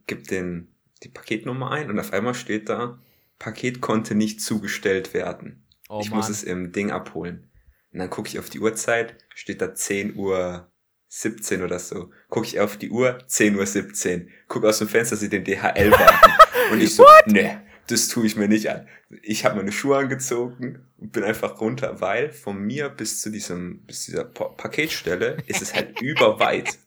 [0.06, 2.98] gib den, die Paketnummer ein und auf einmal steht da,
[3.42, 5.66] Paket konnte nicht zugestellt werden.
[5.88, 6.18] Oh, ich Mann.
[6.18, 7.50] muss es im Ding abholen.
[7.92, 10.70] Und dann gucke ich auf die Uhrzeit, steht da 10 Uhr
[11.08, 12.10] 17 oder so.
[12.28, 14.30] Gucke ich auf die Uhr, 10 Uhr 17.
[14.46, 16.30] Guck aus dem Fenster, sie den DHL warten.
[16.72, 18.86] und ich so, ne, das tue ich mir nicht an.
[19.22, 23.84] Ich habe meine Schuhe angezogen und bin einfach runter, weil von mir bis zu diesem,
[23.86, 26.78] bis dieser Paketstelle ist es halt überweit.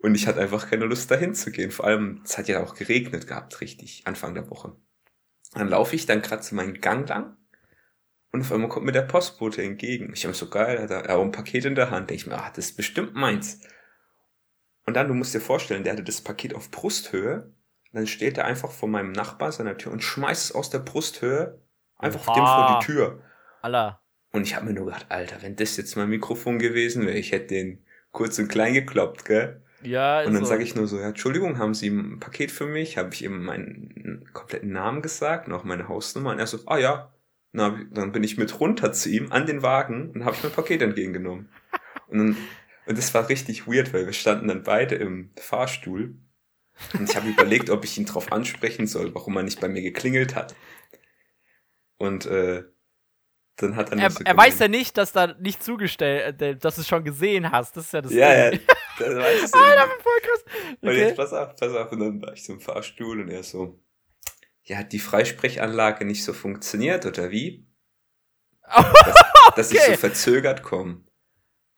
[0.00, 1.70] Und ich hatte einfach keine Lust dahin zu gehen.
[1.70, 4.76] Vor allem, es hat ja auch geregnet gehabt, richtig, Anfang der Woche.
[5.54, 7.36] Dann laufe ich dann gerade zu meinem Gang lang
[8.32, 10.12] und auf einmal kommt mir der Postbote entgegen.
[10.14, 12.08] Ich habe so geil, hat er ein Paket in der Hand.
[12.08, 13.60] Denke ich mir, ah, das ist bestimmt meins.
[14.86, 17.52] Und dann, du musst dir vorstellen, der hatte das Paket auf Brusthöhe.
[17.92, 21.60] Dann steht er einfach vor meinem Nachbar seiner Tür und schmeißt es aus der Brusthöhe
[21.98, 22.34] einfach Oha.
[22.34, 23.22] dem vor die Tür.
[23.60, 24.00] Allah.
[24.32, 27.32] Und ich habe mir nur gedacht, Alter, wenn das jetzt mein Mikrofon gewesen wäre, ich
[27.32, 29.61] hätte den kurz und klein gekloppt, gell?
[29.82, 30.50] Ja, Und dann so.
[30.50, 32.98] sage ich nur so, ja, Entschuldigung, haben Sie ein Paket für mich?
[32.98, 36.30] Habe ich ihm meinen kompletten Namen gesagt und auch meine Hausnummer.
[36.30, 37.12] Und er so, ah ja,
[37.52, 40.52] na, dann bin ich mit runter zu ihm an den Wagen und habe ich mein
[40.52, 41.48] Paket entgegengenommen.
[42.08, 42.36] Und, dann,
[42.86, 46.16] und das war richtig weird, weil wir standen dann beide im Fahrstuhl
[46.94, 49.82] und ich habe überlegt, ob ich ihn drauf ansprechen soll, warum er nicht bei mir
[49.82, 50.54] geklingelt hat.
[51.98, 52.64] Und äh,
[53.62, 56.76] dann hat er Er, so er weiß ja nicht, dass da nicht zugestellt, äh, dass
[56.76, 57.76] du es schon gesehen hast.
[57.76, 58.60] Das ist ja das Ja, Ding.
[58.60, 58.74] ja.
[58.98, 60.44] Das weiß ah, da bin voll krass.
[60.44, 60.76] Okay.
[60.82, 61.90] Und jetzt pass auf, pass auf.
[61.92, 63.82] Und dann war ich so im Fahrstuhl und er so,
[64.64, 67.66] ja, hat die Freisprechanlage nicht so funktioniert oder wie?
[68.62, 69.16] dass,
[69.56, 69.80] dass okay.
[69.80, 71.04] ich so verzögert komme.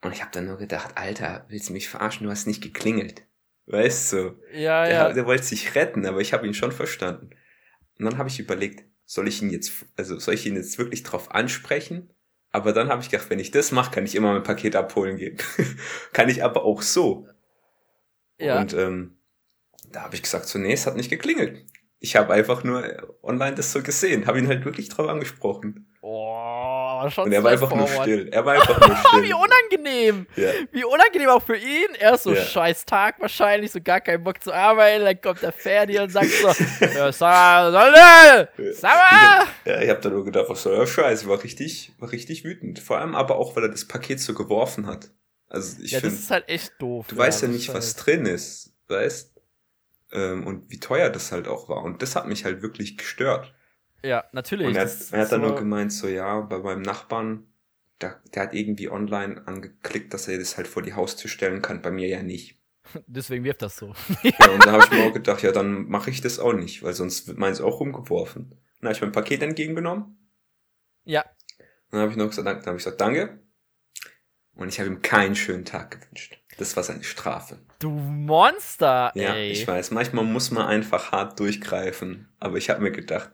[0.01, 2.25] Und ich habe dann nur gedacht, Alter, willst du mich verarschen?
[2.25, 3.25] Du hast nicht geklingelt.
[3.65, 4.39] Weißt du?
[4.53, 5.13] Ja, der, ja.
[5.13, 7.29] Der wollte sich retten, aber ich habe ihn schon verstanden.
[7.97, 11.03] Und dann habe ich überlegt, soll ich ihn jetzt, also soll ich ihn jetzt wirklich
[11.03, 12.11] drauf ansprechen?
[12.51, 15.17] Aber dann habe ich gedacht, wenn ich das mache, kann ich immer mein Paket abholen
[15.17, 15.37] gehen.
[16.13, 17.27] kann ich aber auch so.
[18.37, 18.59] Ja.
[18.59, 19.17] Und ähm,
[19.91, 21.65] da habe ich gesagt, so, nee, es hat nicht geklingelt.
[21.99, 25.87] Ich habe einfach nur online das so gesehen, habe ihn halt wirklich drauf angesprochen.
[26.01, 26.74] Oh,
[27.11, 28.29] schon Und er war einfach nur still.
[28.31, 29.23] Er war einfach nur still.
[29.23, 30.27] Wie unangenehm.
[30.35, 30.49] Ja.
[30.71, 31.95] Wie unangenehm auch für ihn.
[31.99, 32.41] Er ist so ja.
[32.41, 35.03] scheiß Tag wahrscheinlich, so gar keinen Bock zu arbeiten.
[35.05, 36.47] Dann kommt der Ferdi und sagt so,
[36.85, 38.47] ja, sag mal.
[39.65, 41.27] Ja, ich habe da nur gedacht, was soll der Scheiß?
[41.27, 42.79] War richtig, war richtig wütend.
[42.79, 45.09] Vor allem aber auch, weil er das Paket so geworfen hat.
[45.47, 46.15] Also ich ja, finde.
[46.15, 47.07] das ist halt echt doof.
[47.07, 49.33] Du ja, weißt ja nicht, was halt drin ist, weißt?
[50.11, 51.83] Ähm, und wie teuer das halt auch war.
[51.83, 53.54] Und das hat mich halt wirklich gestört.
[54.03, 54.67] Ja, natürlich.
[54.67, 57.47] Und er, er hat dann so nur gemeint, so ja, bei meinem Nachbarn,
[58.01, 61.81] der, der hat irgendwie online angeklickt, dass er das halt vor die Haustür stellen kann,
[61.81, 62.59] bei mir ja nicht.
[63.07, 63.93] Deswegen wirft das so.
[64.23, 66.83] ja, und da habe ich mir auch gedacht, ja, dann mache ich das auch nicht,
[66.83, 68.51] weil sonst wird meins auch rumgeworfen.
[68.79, 70.17] Dann habe ich mein Paket entgegengenommen.
[71.03, 71.25] Ja.
[71.91, 73.39] Dann habe ich noch gesagt, dann habe ich gesagt, danke.
[74.55, 76.39] Und ich habe ihm keinen schönen Tag gewünscht.
[76.57, 77.59] Das war seine Strafe.
[77.79, 79.23] Du Monster, ey.
[79.23, 79.91] Ja, ich weiß.
[79.91, 82.29] Manchmal muss man einfach hart durchgreifen.
[82.39, 83.31] Aber ich habe mir gedacht,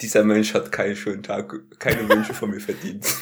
[0.00, 3.06] dieser Mensch hat keinen schönen Tag, keine Wünsche von mir verdient.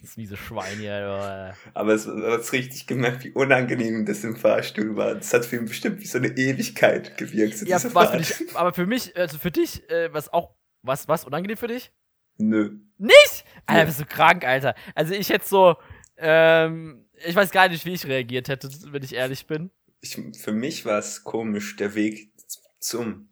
[0.00, 5.16] Das miese Schwein hier, Aber es hat richtig gemerkt, wie unangenehm das im Fahrstuhl war.
[5.16, 7.62] Das hat für ihn bestimmt wie so eine Ewigkeit gewirkt.
[7.66, 11.24] Ja, war für dich, aber für mich, also für dich, äh, was auch, was, was
[11.24, 11.90] unangenehm für dich?
[12.36, 12.78] Nö.
[12.96, 13.44] Nicht?
[13.66, 14.76] Alter, bist du krank, Alter.
[14.94, 15.74] Also ich hätte so,
[16.16, 19.72] ähm, ich weiß gar nicht, wie ich reagiert hätte, wenn ich ehrlich bin.
[20.00, 22.32] Ich, für mich war es komisch, der Weg
[22.78, 23.28] zum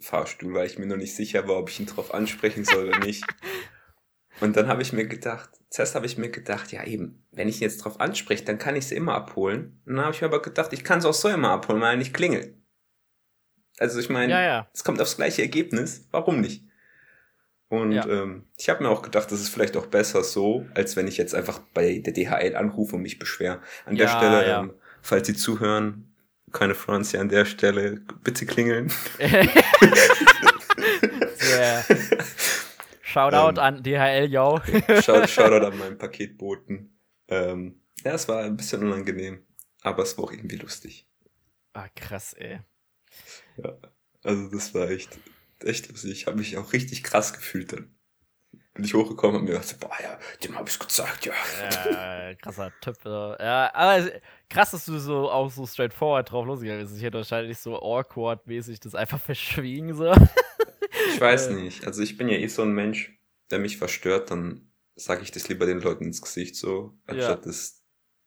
[0.00, 2.98] Fahrstuhl, weil ich mir noch nicht sicher war, ob ich ihn drauf ansprechen soll oder
[3.00, 3.24] nicht.
[4.40, 7.56] Und dann habe ich mir gedacht, zuerst habe ich mir gedacht, ja eben, wenn ich
[7.56, 9.82] ihn jetzt drauf anspreche, dann kann ich sie immer abholen.
[9.84, 11.92] Und dann habe ich mir aber gedacht, ich kann es auch so immer abholen, weil
[11.92, 12.54] er nicht klingelt.
[13.78, 14.68] Also ich meine, ja, ja.
[14.72, 16.08] es kommt aufs gleiche Ergebnis.
[16.10, 16.64] Warum nicht?
[17.68, 18.06] Und ja.
[18.06, 21.16] ähm, ich habe mir auch gedacht, das ist vielleicht auch besser so, als wenn ich
[21.16, 23.62] jetzt einfach bei der DHL anrufe und mich beschwer.
[23.84, 26.09] An der Stelle, ähm, falls Sie zuhören,
[26.52, 28.90] keine Franz hier an der Stelle, bitte klingeln.
[29.18, 29.44] yeah.
[33.10, 34.60] Shoutout ähm, an DHL, yo.
[35.02, 36.96] Shoutout an meinen Paketboten.
[37.28, 39.44] Ähm, ja, es war ein bisschen unangenehm,
[39.82, 41.08] aber es war auch irgendwie lustig.
[41.72, 42.60] Ah, krass, ey.
[43.56, 43.76] Ja,
[44.22, 45.18] also das war echt,
[45.60, 46.12] echt lustig.
[46.12, 47.94] Ich habe mich auch richtig krass gefühlt dann.
[48.74, 51.32] Bin ich hochgekommen und mir gedacht, boah ja, dem habe ich gezeigt, ja.
[51.90, 52.96] ja krasser Typ.
[53.04, 54.10] Ja, aber
[54.50, 56.96] krass, dass du so auch so straightforward drauf losgegangen bist.
[56.96, 60.12] Ich hätte wahrscheinlich so awkward-mäßig das einfach verschwiegen so.
[61.14, 61.54] Ich weiß äh.
[61.54, 61.86] nicht.
[61.86, 63.18] Also ich bin ja eh so ein Mensch,
[63.50, 67.44] der mich verstört, dann sage ich das lieber den Leuten ins Gesicht so, anstatt ja.
[67.46, 67.82] das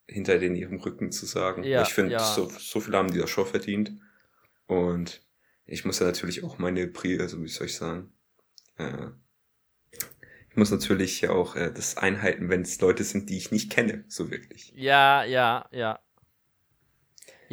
[0.07, 1.63] hinter den ihrem Rücken zu sagen.
[1.63, 2.19] Ja, ich finde, ja.
[2.19, 3.93] so, so viel haben die da schon verdient.
[4.65, 5.21] Und
[5.65, 8.11] ich muss ja natürlich auch meine Pri, also wie soll ich sagen,
[8.77, 9.09] äh,
[10.49, 14.05] ich muss natürlich auch äh, das einhalten, wenn es Leute sind, die ich nicht kenne,
[14.07, 14.71] so wirklich.
[14.75, 15.99] Ja, ja, ja.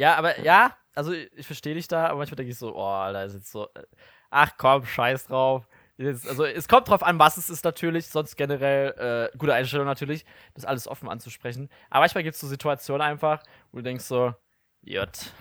[0.01, 3.23] Ja, aber ja, also ich verstehe dich da, aber manchmal denke ich so, oh, Alter,
[3.23, 3.83] ist jetzt so, äh,
[4.31, 5.67] ach komm, scheiß drauf.
[5.99, 10.25] Also es kommt drauf an, was es ist natürlich, sonst generell äh, gute Einstellung natürlich,
[10.55, 11.69] das alles offen anzusprechen.
[11.91, 14.33] Aber manchmal gibt es so Situationen einfach, wo du denkst so,
[14.81, 15.33] Jott.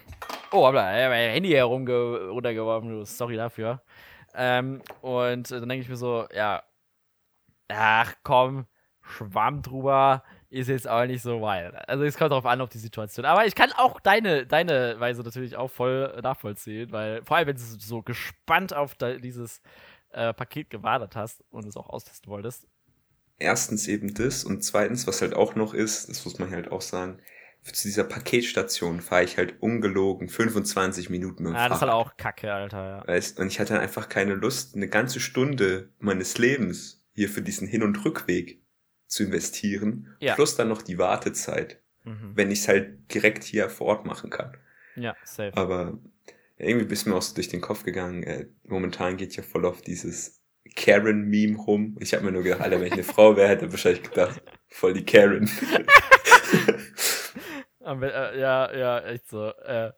[0.53, 3.81] Oh, hab da mein Handy herumge runtergeworfen, sorry dafür.
[4.35, 6.63] Ähm, und dann denke ich mir so, ja,
[7.69, 8.67] ach komm,
[9.01, 11.89] Schwamm drüber, ist jetzt auch nicht so weit.
[11.89, 13.25] Also es kommt darauf an, auf die Situation.
[13.25, 17.57] Aber ich kann auch deine, deine Weise natürlich auch voll nachvollziehen, weil vor allem, wenn
[17.57, 19.63] du so gespannt auf dieses
[20.11, 22.67] äh, Paket gewartet hast und es auch austesten wolltest.
[23.39, 26.83] Erstens eben das und zweitens, was halt auch noch ist, das muss man halt auch
[26.83, 27.21] sagen,
[27.63, 31.93] zu dieser Paketstation fahre ich halt ungelogen 25 Minuten mit dem Ja, das ist halt
[31.93, 33.07] auch kacke, Alter, ja.
[33.07, 37.69] Weißt, und ich hatte einfach keine Lust, eine ganze Stunde meines Lebens hier für diesen
[37.69, 38.60] Hin- und Rückweg
[39.11, 40.35] zu investieren, ja.
[40.35, 42.33] plus dann noch die Wartezeit, mhm.
[42.35, 44.57] wenn ich es halt direkt hier vor Ort machen kann.
[44.95, 45.57] Ja, safe.
[45.57, 45.99] Aber
[46.57, 49.83] irgendwie bist mir auch so durch den Kopf gegangen, äh, momentan geht ja voll auf
[49.83, 50.41] dieses
[50.77, 51.97] Karen-Meme rum.
[52.01, 54.41] Ich habe mir nur gedacht, Alter, wenn ich eine Frau wäre, hätte ich wahrscheinlich gedacht,
[54.69, 55.51] voll die Karen.
[57.83, 59.49] Äh, ja, ja, echt so.
[59.49, 59.93] Äh,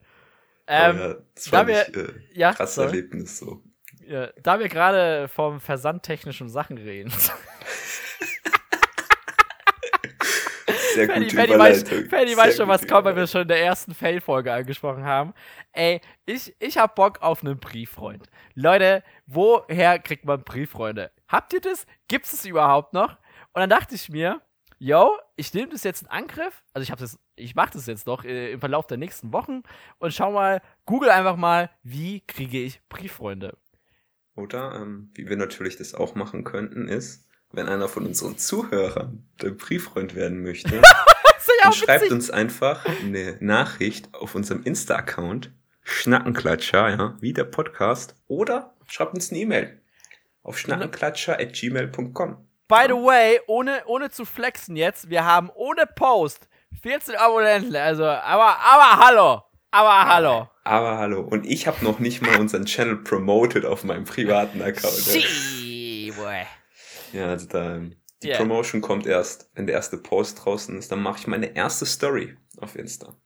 [0.66, 2.88] ähm, ja, das war wir, äh, ja, krasses sorry.
[2.88, 3.60] Erlebnis so.
[4.06, 7.12] Ja, da wir gerade vom versandtechnischen Sachen reden.
[10.94, 13.94] Sehr gute Fanny, weiß, Fanny weiß schon, was kommt, weil wir schon in der ersten
[13.94, 15.34] Fail-Folge angesprochen haben.
[15.72, 18.28] Ey, ich, ich hab Bock auf einen Brieffreund.
[18.54, 21.10] Leute, woher kriegt man Brieffreunde?
[21.28, 21.86] Habt ihr das?
[22.08, 23.16] Gibt es überhaupt noch?
[23.52, 24.40] Und dann dachte ich mir,
[24.78, 26.62] yo, ich nehme das jetzt in Angriff.
[26.72, 29.62] Also ich habe das, ich mache das jetzt noch äh, im Verlauf der nächsten Wochen
[29.98, 33.56] und schau mal, google einfach mal, wie kriege ich Brieffreunde.
[34.34, 39.24] Oder ähm, wie wir natürlich das auch machen könnten, ist, wenn einer von unseren Zuhörern
[39.40, 40.80] der Brieffreund werden möchte,
[41.62, 48.74] dann schreibt uns einfach eine Nachricht auf unserem Insta-Account, Schnackenklatscher, ja, wie der Podcast, oder
[48.86, 49.80] schreibt uns eine E-Mail
[50.42, 52.48] auf schnackenklatscher.gmail.com.
[52.68, 56.48] By the way, ohne, ohne zu flexen jetzt, wir haben ohne Post
[56.82, 60.48] 14 Abonnenten, also, aber, aber hallo, aber hallo.
[60.64, 61.20] Aber hallo.
[61.20, 64.94] Und ich habe noch nicht mal unseren Channel promoted auf meinem privaten Account.
[65.12, 66.46] Gee, boy.
[67.12, 67.80] Ja, also da,
[68.22, 68.38] die yeah.
[68.38, 70.90] Promotion kommt erst, wenn der erste Post draußen ist.
[70.92, 73.16] Dann mache ich meine erste Story auf Insta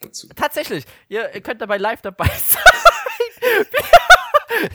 [0.00, 0.28] dazu.
[0.34, 0.84] Tatsächlich.
[1.08, 3.66] Ihr, ihr könnt dabei live dabei sein.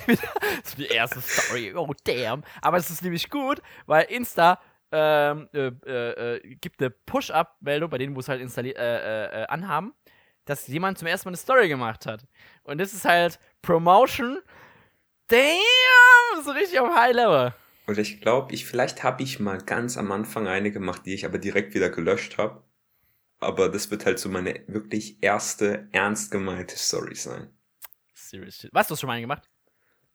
[0.07, 0.19] das
[0.65, 1.73] ist die erste Story.
[1.75, 2.43] Oh, damn.
[2.61, 4.59] Aber es ist nämlich gut, weil Insta
[4.91, 9.43] ähm, äh, äh, äh gibt eine Push-Up-Meldung bei denen, wo es halt installiert, äh, äh,
[9.43, 9.93] äh, anhaben,
[10.45, 12.25] dass jemand zum ersten Mal eine Story gemacht hat.
[12.63, 14.39] Und das ist halt Promotion.
[15.27, 16.43] Damn!
[16.43, 17.53] So richtig auf High Level.
[17.87, 21.25] Und ich glaube, ich, vielleicht habe ich mal ganz am Anfang eine gemacht, die ich
[21.25, 22.63] aber direkt wieder gelöscht habe.
[23.39, 27.49] Aber das wird halt so meine wirklich erste ernst gemeinte Story sein.
[28.13, 28.69] Serious shit.
[28.71, 29.49] Was, du hast schon mal eine gemacht?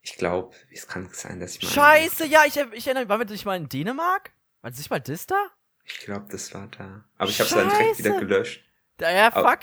[0.00, 1.68] Ich glaube, es kann sein, dass ich mal.
[1.68, 3.08] Scheiße, ja, ich, ich erinnere mich.
[3.08, 4.32] Waren wir nicht mal in Dänemark?
[4.60, 5.50] War das nicht mal das da?
[5.84, 7.04] Ich glaube, das war da.
[7.18, 8.64] Aber ich habe es dann direkt wieder gelöscht.
[9.00, 9.44] Ja, ja fuck.
[9.44, 9.58] Aber,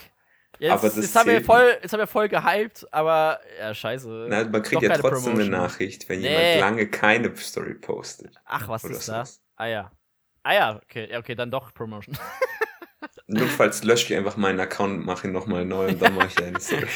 [0.64, 4.28] jetzt, aber das jetzt, haben wir voll, jetzt haben wir voll gehypt, aber ja, scheiße.
[4.30, 5.42] Na, man kriegt ja trotzdem Promotion.
[5.42, 6.30] eine Nachricht, wenn nee.
[6.30, 8.36] jemand lange keine Story postet.
[8.46, 9.42] Ach, was ist das?
[9.56, 9.92] Ah ja.
[10.44, 12.18] Ah ja, okay, ja, okay, dann doch Promotion.
[13.28, 16.44] Notfalls lösche ich einfach meinen Account und mache ihn nochmal neu und dann mache ich
[16.44, 16.88] eine Story.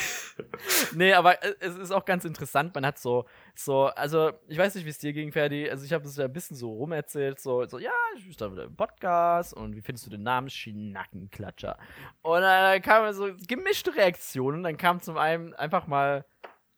[0.94, 2.76] nee, aber es ist auch ganz interessant.
[2.76, 5.70] Man hat so, so, also ich weiß nicht, wie es dir ging, Ferdi.
[5.70, 8.52] Also ich habe es ja ein bisschen so rumerzählt, so, so, ja, ich bin da
[8.52, 10.50] wieder im Podcast und wie findest du den Namen?
[10.50, 11.78] Schinackenklatscher.
[12.22, 14.64] Und dann kamen so gemischte Reaktionen.
[14.64, 16.26] Dann kam zum einen einfach mal,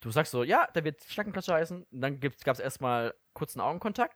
[0.02, 1.86] du sagst so, ja, der wird Schnackenklatscher heißen.
[1.92, 4.16] Und dann gab es erstmal kurzen Augenkontakt.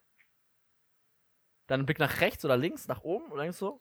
[1.68, 3.80] Dann ein Blick nach rechts oder links, nach oben und dann so,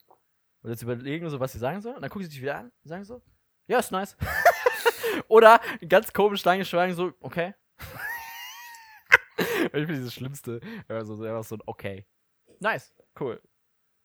[0.63, 1.97] und jetzt überlegen so, was sie sagen sollen.
[1.97, 3.23] Und dann gucken sie sich wieder an und sagen so,
[3.67, 4.17] ja, ist nice.
[5.29, 7.55] Oder ganz komisch lange schweigen so, okay.
[9.39, 10.61] ich finde dieses Schlimmste.
[10.89, 12.07] Also einfach so ein okay.
[12.61, 13.41] Nice, cool.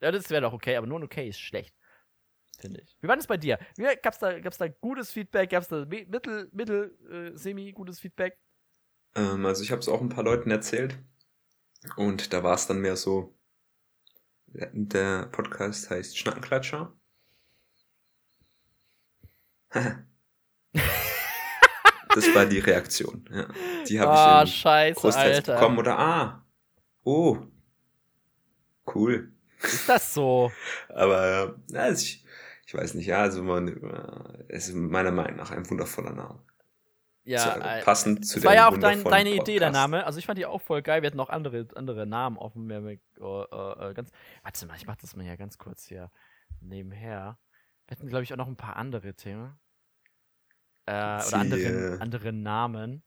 [0.01, 1.75] Ja, das wäre doch okay, aber nur ein okay ist schlecht.
[2.59, 2.97] Finde ich.
[3.01, 3.59] Wie war das bei dir?
[3.75, 5.51] Wie, gab's da, gab's da gutes Feedback?
[5.51, 8.39] Gab's da mittel, mittel, äh, semi gutes Feedback?
[9.15, 10.97] Ähm, also ich habe es auch ein paar Leuten erzählt.
[11.95, 13.36] Und da war es dann mehr so,
[14.47, 16.93] der Podcast heißt Schnackenklatscher.
[19.71, 19.95] das
[22.33, 23.27] war die Reaktion.
[23.31, 23.47] Ja.
[23.87, 25.55] Die habe oh, ich im scheiße, Großteils Alter.
[25.55, 25.77] bekommen.
[25.77, 26.45] Oder ah,
[27.03, 27.37] oh,
[28.95, 29.33] cool.
[29.61, 30.51] Ist das so?
[30.89, 32.23] Aber ja, also ich,
[32.65, 33.67] ich weiß nicht, ja, also man,
[34.47, 36.41] es ist meiner Meinung nach ein wundervoller Name.
[37.27, 39.73] Ja, Zu- äh, passend zu das war ja auch dein, deine Idee, der Podcast.
[39.73, 40.05] Name.
[40.05, 41.01] Also ich fand die auch voll geil.
[41.01, 42.65] Wir hatten auch andere, andere Namen offen.
[42.65, 44.11] Mehr, mehr, äh, äh, ganz,
[44.43, 46.09] warte mal, ich mach das mal hier ganz kurz hier
[46.61, 47.37] nebenher.
[47.87, 49.59] Wir hatten, glaube ich, auch noch ein paar andere Themen.
[50.85, 53.03] Äh, oder andere, andere Namen.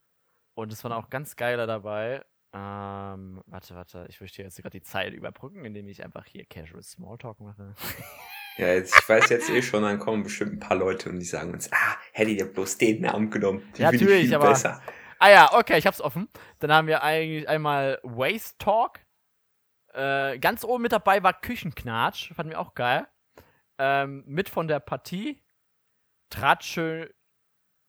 [0.54, 2.22] Und es waren auch ganz geile dabei.
[2.52, 6.82] Ähm, warte, warte, ich möchte jetzt gerade die Zeit überbrücken, indem ich einfach hier Casual
[6.82, 7.74] Smalltalk mache.
[8.60, 11.24] Ja, jetzt, ich weiß jetzt eh schon, dann kommen bestimmt ein paar Leute und die
[11.24, 13.60] sagen uns, ah, hätte ich ja bloß den Namen genommen.
[13.72, 14.82] Den Ja, natürlich, viel aber- besser.
[15.18, 16.28] Ah ja, okay, ich hab's offen.
[16.60, 19.00] Dann haben wir eigentlich einmal Waste Talk.
[19.92, 23.06] Äh, ganz oben mit dabei war Küchenknatsch, fanden wir auch geil.
[23.78, 25.42] Ähm, mit von der Partie
[26.30, 27.08] Tratschö,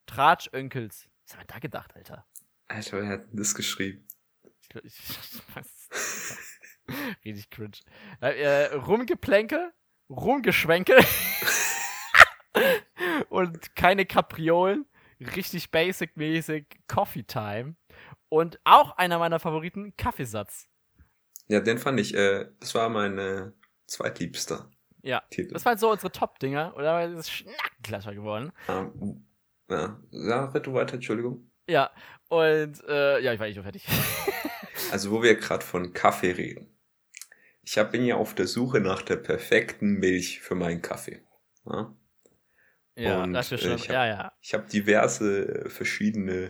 [0.07, 1.07] Tratschönkels.
[1.25, 2.25] Was haben wir da gedacht, Alter?
[2.67, 4.05] Alter, wer hat denn das geschrieben?
[4.43, 6.37] Ich, ich, ich weiß.
[7.23, 7.77] Richtig cringe.
[8.21, 9.71] Äh, äh, Rumgeplänke,
[10.11, 10.95] Rumgeschwenke
[13.29, 14.85] und keine Kapriolen.
[15.35, 17.75] Richtig basic-mäßig Coffee Time.
[18.29, 20.67] Und auch einer meiner Favoriten, Kaffeesatz.
[21.47, 23.51] Ja, den fand ich, äh, das war mein äh,
[23.87, 24.71] zweitliebster
[25.03, 25.53] Ja, Titel.
[25.53, 26.73] das waren so unsere Top-Dinger.
[26.75, 28.51] Oder das ist Schnackenklatscher geworden.
[28.67, 29.27] Ähm,
[29.69, 31.49] ja, ja, red du weiter, Entschuldigung.
[31.67, 31.91] Ja,
[32.29, 33.85] und äh, ja, ich war eh schon fertig.
[34.91, 36.70] Also, wo wir gerade von Kaffee reden.
[37.63, 41.21] Ich bin ja auf der Suche nach der perfekten Milch für meinen Kaffee.
[41.65, 41.95] Ja?
[42.95, 43.75] ja, Und, das ist äh, schon.
[43.77, 44.31] ich hab- ja, ja.
[44.41, 46.47] Ich habe diverse äh, verschiedene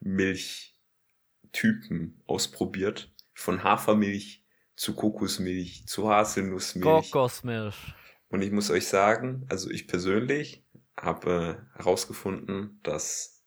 [0.00, 3.12] Milchtypen ausprobiert.
[3.34, 4.44] Von Hafermilch
[4.76, 7.10] zu Kokosmilch zu Haselnussmilch.
[7.10, 7.76] Kokosmilch.
[8.28, 10.64] Und ich muss euch sagen, also ich persönlich
[10.96, 13.42] habe äh, herausgefunden, dass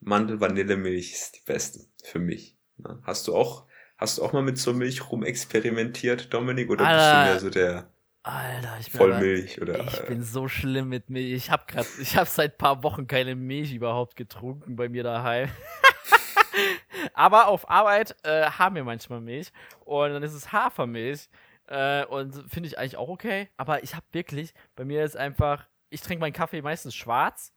[0.00, 2.58] Mandel-Vanillemilch ist die beste für mich.
[2.76, 3.00] Ne?
[3.04, 3.65] Hast du auch,
[3.98, 6.70] hast du auch mal mit so Milch rumexperimentiert, Dominik?
[6.70, 7.24] Oder bist Alter.
[7.24, 7.90] du mehr so der
[8.22, 9.60] Alter, ich bin aber- Vollmilch?
[9.62, 11.32] Oder, Ich bin so schlimm mit Milch.
[11.32, 15.48] Ich habe gerade, ich habe seit paar Wochen keine Milch überhaupt getrunken bei mir daheim.
[17.14, 19.52] Aber auf Arbeit äh, haben wir manchmal Milch
[19.84, 21.28] und dann ist es Hafermilch
[21.66, 23.48] äh, und finde ich eigentlich auch okay.
[23.56, 27.52] Aber ich habe wirklich, bei mir ist einfach, ich trinke meinen Kaffee meistens schwarz.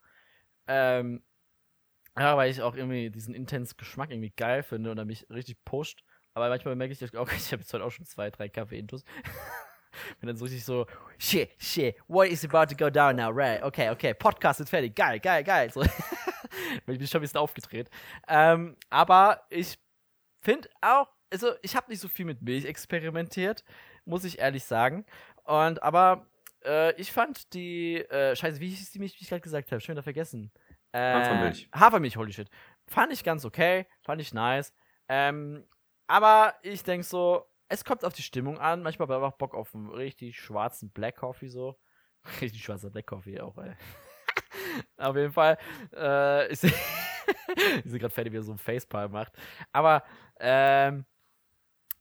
[0.66, 1.22] Ähm,
[2.18, 5.64] ja, weil ich auch irgendwie diesen intensen Geschmack irgendwie geil finde und er mich richtig
[5.64, 6.04] pusht.
[6.34, 9.04] Aber manchmal merke ich auch, ich habe jetzt heute auch schon zwei, drei Kaffee-Intus.
[10.20, 10.86] Bin dann so richtig so,
[11.18, 13.62] shit, shit, what is about to go down now, right?
[13.62, 15.70] Okay, okay, Podcast ist fertig, geil, geil, geil.
[15.72, 15.82] So.
[16.86, 17.90] ich bin schon ein bisschen aufgedreht.
[18.28, 19.78] Ähm, aber ich
[20.40, 23.64] finde auch, also ich habe nicht so viel mit Milch experimentiert,
[24.04, 25.04] muss ich ehrlich sagen.
[25.42, 26.26] Und aber
[26.64, 29.80] äh, ich fand die, äh, scheiße, wie hieß die Milch, wie ich gerade gesagt habe,
[29.80, 30.52] schon wieder vergessen.
[30.92, 31.68] Äh, Hafermilch.
[31.74, 32.48] Hafermilch, holy shit.
[32.86, 34.72] Fand ich ganz okay, fand ich nice.
[35.08, 35.64] Ähm,
[36.10, 38.82] aber ich denke so, es kommt auf die Stimmung an.
[38.82, 41.78] Manchmal habe ich einfach Bock auf einen richtig schwarzen Black Coffee so.
[42.40, 43.74] Richtig schwarzer Black Coffee auch, ey.
[44.98, 45.56] auf jeden Fall.
[45.94, 46.58] Äh, ich
[47.84, 49.32] sehe gerade fertig, wie er so ein Facepalm macht.
[49.72, 50.02] Aber,
[50.40, 51.06] ähm,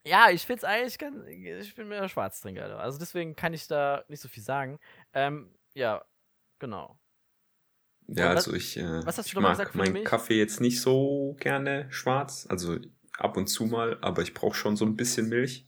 [0.03, 1.23] ja, ich finde es eigentlich ganz.
[1.27, 2.79] Ich bin mehr Schwarztrinker.
[2.79, 4.79] Also deswegen kann ich da nicht so viel sagen.
[5.13, 6.03] Ähm, ja,
[6.57, 6.99] genau.
[8.07, 10.03] Ja, was- also ich, äh, was hast du ich mag meinen?
[10.03, 12.77] Kaffee jetzt nicht so gerne schwarz, also
[13.21, 15.67] ab und zu mal, aber ich brauche schon so ein bisschen Milch.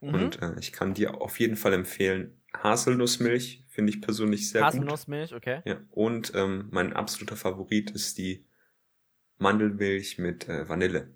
[0.00, 0.14] Mhm.
[0.14, 4.68] Und äh, ich kann dir auf jeden Fall empfehlen, Haselnussmilch finde ich persönlich sehr gut.
[4.68, 5.60] Haselnussmilch, okay.
[5.64, 8.46] Ja, und ähm, mein absoluter Favorit ist die
[9.38, 11.14] Mandelmilch mit äh, Vanille.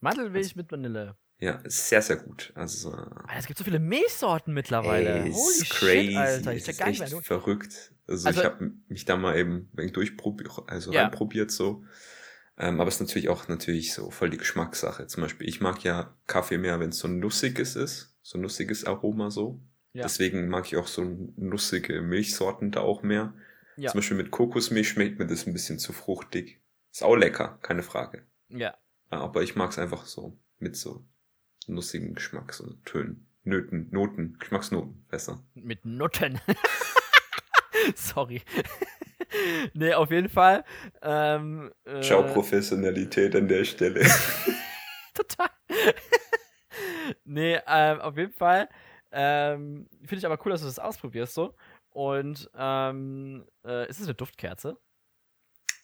[0.00, 1.16] Mandelmilch mit Vanille.
[1.40, 2.52] Ja, sehr, sehr gut.
[2.54, 5.24] Also, äh, es gibt so viele Milchsorten mittlerweile.
[5.24, 6.06] ey, Holy crazy.
[6.08, 6.52] shit, Alter.
[6.54, 7.22] Ich ist gar nicht echt mehr.
[7.22, 7.92] verrückt.
[8.06, 11.02] Also, Also- ich habe mich da mal eben durchprobiert, also Ja.
[11.02, 11.84] reinprobiert so.
[12.58, 15.06] Ähm, aber es ist natürlich auch natürlich so voll die Geschmackssache.
[15.06, 18.42] Zum Beispiel, ich mag ja Kaffee mehr, wenn es so ein nussiges ist, so ein
[18.42, 19.60] nussiges Aroma so.
[19.92, 20.02] Ja.
[20.02, 21.04] Deswegen mag ich auch so
[21.36, 23.32] nussige Milchsorten da auch mehr.
[23.76, 23.90] Ja.
[23.90, 26.60] Zum Beispiel mit Kokosmilch schmeckt mir das ein bisschen zu fruchtig.
[26.90, 28.26] Ist auch lecker, keine Frage.
[28.48, 28.76] Ja.
[29.08, 31.06] Aber ich mag es einfach so mit so
[31.68, 35.44] nussigen Geschmack, so Tönen, Nöten, Noten, Geschmacksnoten besser.
[35.54, 36.40] Mit Nutten.
[37.94, 38.42] Sorry.
[39.74, 40.64] nee, auf jeden Fall.
[41.02, 44.00] Ähm, äh, Ciao Professionalität an der Stelle.
[45.14, 45.48] Total.
[47.24, 48.68] nee, ähm, auf jeden Fall.
[49.10, 51.54] Ähm, Finde ich aber cool, dass du das ausprobierst so.
[51.90, 54.78] Und ähm, äh, ist es eine Duftkerze?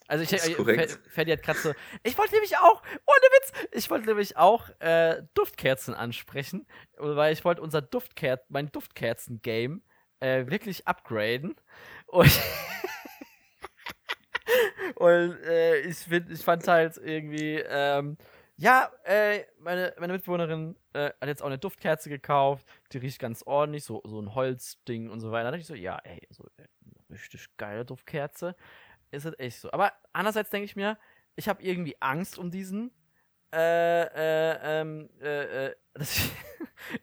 [0.07, 1.72] Also ich äh, Ferdi hat gerade so.
[2.03, 6.66] Ich wollte nämlich auch, ohne Witz, ich wollte nämlich auch äh, Duftkerzen ansprechen,
[6.99, 9.82] weil ich wollte unser Duftker mein Duftkerzen-Game
[10.20, 11.57] äh, wirklich upgraden.
[12.07, 12.30] Und
[14.97, 18.16] Und äh, ich, find, ich fand halt irgendwie, ähm,
[18.57, 23.43] ja, äh, meine, meine Mitbewohnerin äh, hat jetzt auch eine Duftkerze gekauft, die riecht ganz
[23.43, 25.45] ordentlich, so, so ein Holzding und so weiter.
[25.45, 26.66] Da dachte ich so, ja, ey, so äh,
[27.11, 28.55] richtig geile Duftkerze.
[29.11, 29.70] Ist es echt so.
[29.72, 30.99] Aber andererseits denke ich mir,
[31.37, 32.93] ich habe irgendwie Angst um diesen
[33.53, 36.30] äh, äh, ähm, äh, äh, dass ich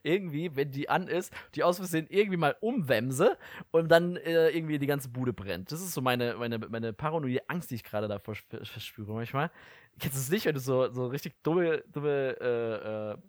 [0.03, 3.37] irgendwie, wenn die an ist, die aus Versehen irgendwie mal umwemse
[3.71, 5.71] und dann äh, irgendwie die ganze Bude brennt.
[5.71, 9.51] Das ist so meine, meine, meine paranoide Angst, die ich gerade davor verspüre manchmal.
[9.99, 13.19] Kennst du es nicht, wenn du so, so richtig dumme, dumme,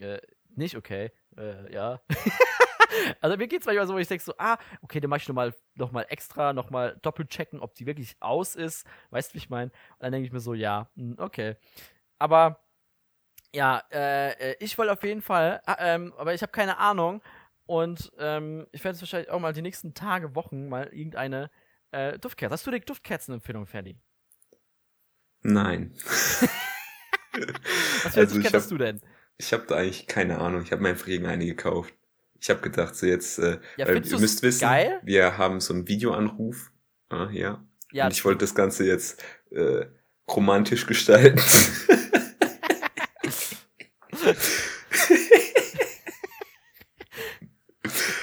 [0.00, 0.20] äh, äh,
[0.54, 1.10] nicht okay,
[1.70, 2.00] ja.
[3.20, 5.28] also mir geht es manchmal so, wo ich denke so, ah, okay, dann mach ich
[5.28, 8.86] nochmal noch mal extra, nochmal doppelt checken, ob die wirklich aus ist.
[9.10, 9.70] Weißt du, wie ich meine?
[9.70, 11.56] Und dann denke ich mir so, ja, hm, okay.
[12.18, 12.65] Aber
[13.56, 17.22] ja, äh, äh, ich wollte auf jeden Fall, äh, ähm, aber ich habe keine Ahnung.
[17.64, 21.50] Und ähm, ich werde jetzt wahrscheinlich auch mal die nächsten Tage, Wochen mal irgendeine
[21.90, 22.52] äh, Duftkerze.
[22.52, 23.98] Hast du die Duftkerzenempfehlung, Ferdi?
[25.40, 25.92] Nein.
[28.02, 29.00] Was für also Duftkerze hast du denn?
[29.38, 30.62] Ich habe da eigentlich keine Ahnung.
[30.62, 31.94] Ich habe mir einfach irgendeine gekauft.
[32.38, 35.00] Ich habe gedacht, so jetzt, äh, ja, weil ihr müsst wissen, geil?
[35.02, 36.72] wir haben so einen Videoanruf.
[37.08, 37.64] Ah, ja.
[37.90, 39.86] ja Und ich wollte das Ganze jetzt äh,
[40.28, 41.40] romantisch gestalten.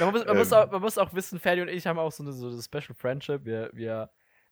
[0.05, 2.11] man, muss, man, ähm, muss auch, man muss auch wissen, Ferdi und ich haben auch
[2.11, 3.45] so eine, so eine Special Friendship.
[3.45, 4.09] Wir, wir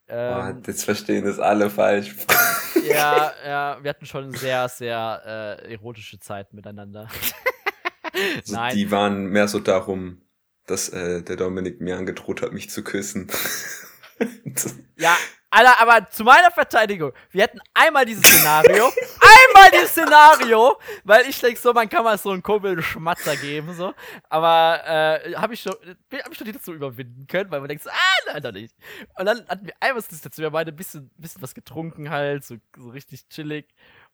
[0.07, 2.15] ähm, oh, jetzt verstehen das alle falsch.
[2.87, 7.07] ja, ja, wir hatten schon sehr, sehr äh, erotische Zeiten miteinander.
[8.13, 8.75] also Nein.
[8.75, 10.21] Die waren mehr so darum,
[10.67, 13.31] dass äh, der Dominik mir angedroht hat, mich zu küssen.
[14.97, 15.15] ja,
[15.49, 18.91] Alter, aber zu meiner Verteidigung, wir hätten einmal dieses Szenario,
[19.53, 23.73] einmal dieses Szenario, weil ich denke so, man kann mal so einen Kumpel Schmatzer geben,
[23.73, 23.93] so.
[24.29, 27.83] Aber äh, habe ich schon, hab ich schon nicht dazu überwinden können, weil man denkt
[27.83, 28.75] so, ah, leider nicht.
[29.17, 32.09] Und dann hatten wir einmal das dazu, wir haben beide ein bisschen, bisschen was getrunken
[32.09, 33.67] halt, so, so richtig chillig.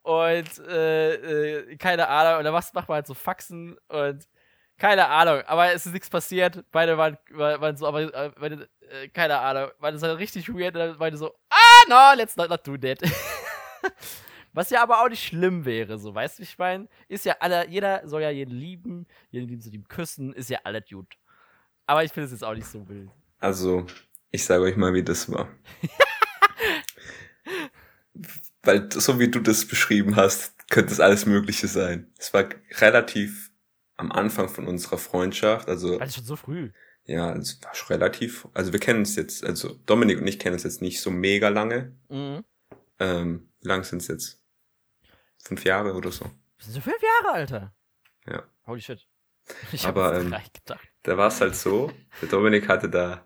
[0.03, 4.27] Und äh, äh, keine Ahnung, und dann macht man halt so Faxen und
[4.77, 6.63] keine Ahnung, aber es ist nichts passiert.
[6.71, 10.75] Beide waren, waren so, aber äh, äh, keine Ahnung, war das halt richtig weird.
[10.75, 12.99] Und dann beide so, ah, no, let's not, not do that.
[14.57, 16.87] Was ja aber auch nicht schlimm wäre, so, weißt du, ich meine?
[17.07, 20.57] Ist ja alle, jeder soll ja jeden lieben, jeden lieben zu ihm küssen, ist ja
[20.63, 21.13] alles gut.
[21.85, 23.11] Aber ich finde es jetzt auch nicht so wild.
[23.37, 23.85] Also,
[24.31, 25.47] ich sage euch mal, wie das war.
[28.63, 32.11] Weil, so wie du das beschrieben hast, könnte es alles Mögliche sein.
[32.17, 32.49] Es war
[32.79, 33.51] relativ
[33.95, 35.99] am Anfang von unserer Freundschaft, also.
[35.99, 36.71] Also schon so früh.
[37.05, 40.55] Ja, es war schon relativ, also wir kennen es jetzt, also Dominik und ich kennen
[40.55, 41.95] es jetzt nicht so mega lange.
[42.09, 42.43] Mhm.
[42.97, 44.46] Ähm, wie lang sind es jetzt?
[45.47, 46.25] Fünf Jahre oder so.
[46.59, 47.73] sind so fünf Jahre, Alter.
[48.27, 48.43] Ja.
[48.65, 49.07] Holy shit.
[49.71, 50.35] Ich Aber ähm,
[51.03, 51.89] da war es halt so,
[52.21, 53.25] der Dominik hatte da,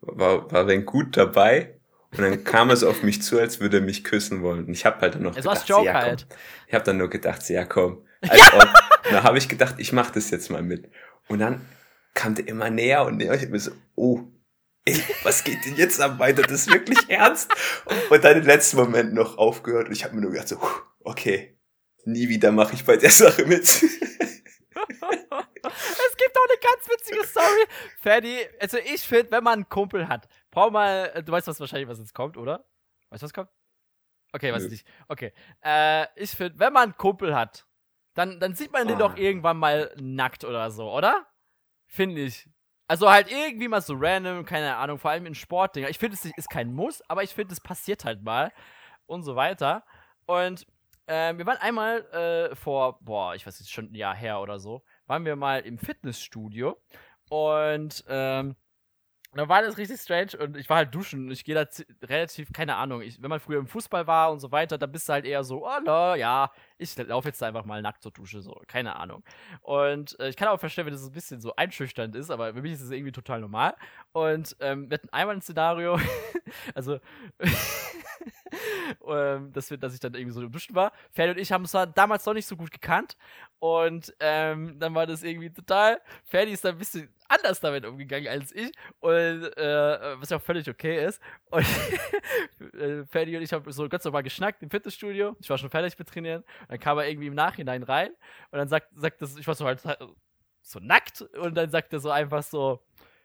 [0.00, 1.78] war, war ein gut dabei
[2.10, 4.66] und dann kam es auf mich zu, als würde er mich küssen wollen.
[4.66, 6.02] Und ich habe halt dann noch es gedacht, Joke ja, komm.
[6.02, 6.26] Halt.
[6.66, 8.04] Ich habe dann nur gedacht, ja komm.
[8.22, 8.74] Also, ja!
[9.10, 10.90] da habe ich gedacht, ich mache das jetzt mal mit.
[11.28, 11.64] Und dann
[12.14, 13.34] kam der immer näher und näher.
[13.34, 14.22] Ich hab mir so, oh,
[14.86, 16.42] ey, was geht denn jetzt am weiter?
[16.42, 17.52] Das ist wirklich ernst.
[18.10, 20.58] Und dann im letzten Moment noch aufgehört und ich habe mir nur gedacht so,
[21.08, 21.58] okay,
[22.04, 23.62] nie wieder mache ich bei der Sache mit.
[23.62, 23.80] es
[26.16, 27.66] gibt auch eine ganz witzige Story.
[27.98, 31.88] Ferdi, also ich finde, wenn man einen Kumpel hat, brauch mal, du weißt was wahrscheinlich,
[31.88, 32.64] was jetzt kommt, oder?
[33.10, 33.50] Weißt du, was kommt?
[34.32, 34.86] Okay, weiß ich nicht.
[35.08, 35.32] Okay.
[35.64, 37.66] Äh, ich finde, wenn man einen Kumpel hat,
[38.14, 38.88] dann, dann sieht man oh.
[38.88, 41.26] den doch irgendwann mal nackt oder so, oder?
[41.86, 42.48] Finde ich.
[42.86, 45.88] Also halt irgendwie mal so random, keine Ahnung, vor allem in Sportdinger.
[45.88, 48.52] Ich finde, es ist kein Muss, aber ich finde, es passiert halt mal
[49.06, 49.84] und so weiter.
[50.26, 50.66] Und
[51.08, 54.58] äh, wir waren einmal äh, vor, boah, ich weiß jetzt schon ein Jahr her oder
[54.58, 56.76] so, waren wir mal im Fitnessstudio
[57.28, 58.56] und ähm,
[59.34, 61.66] da war das richtig strange und ich war halt duschen und ich gehe da
[62.06, 65.08] relativ, keine Ahnung, ich, wenn man früher im Fußball war und so weiter, dann bist
[65.08, 68.40] du halt eher so, oh no, ja, ich laufe jetzt einfach mal nackt zur Dusche,
[68.40, 69.22] so, keine Ahnung.
[69.60, 72.62] Und äh, ich kann auch verstehen, wenn das ein bisschen so einschüchternd ist, aber für
[72.62, 73.76] mich ist es irgendwie total normal.
[74.12, 76.00] Und ähm, wir hatten einmal ein Szenario,
[76.74, 76.98] also,
[79.06, 80.92] ähm, dass, wir, dass ich dann irgendwie so im Duschen war.
[81.12, 83.16] Ferdi und ich haben es damals noch nicht so gut gekannt
[83.58, 88.28] und ähm, dann war das irgendwie total, Ferdi ist da ein bisschen anders damit umgegangen
[88.28, 88.72] als ich.
[89.00, 91.20] Und äh, was ja auch völlig okay ist.
[91.50, 91.66] Und
[92.74, 95.36] äh, Ferdi und ich haben so ganz normal geschnackt im Fitnessstudio.
[95.40, 96.44] Ich war schon fertig mit Trainieren.
[96.68, 98.10] Dann kam er irgendwie im Nachhinein rein
[98.50, 99.82] und dann sagt, sagt das, ich war so halt
[100.62, 102.84] so nackt und dann sagt er so einfach so,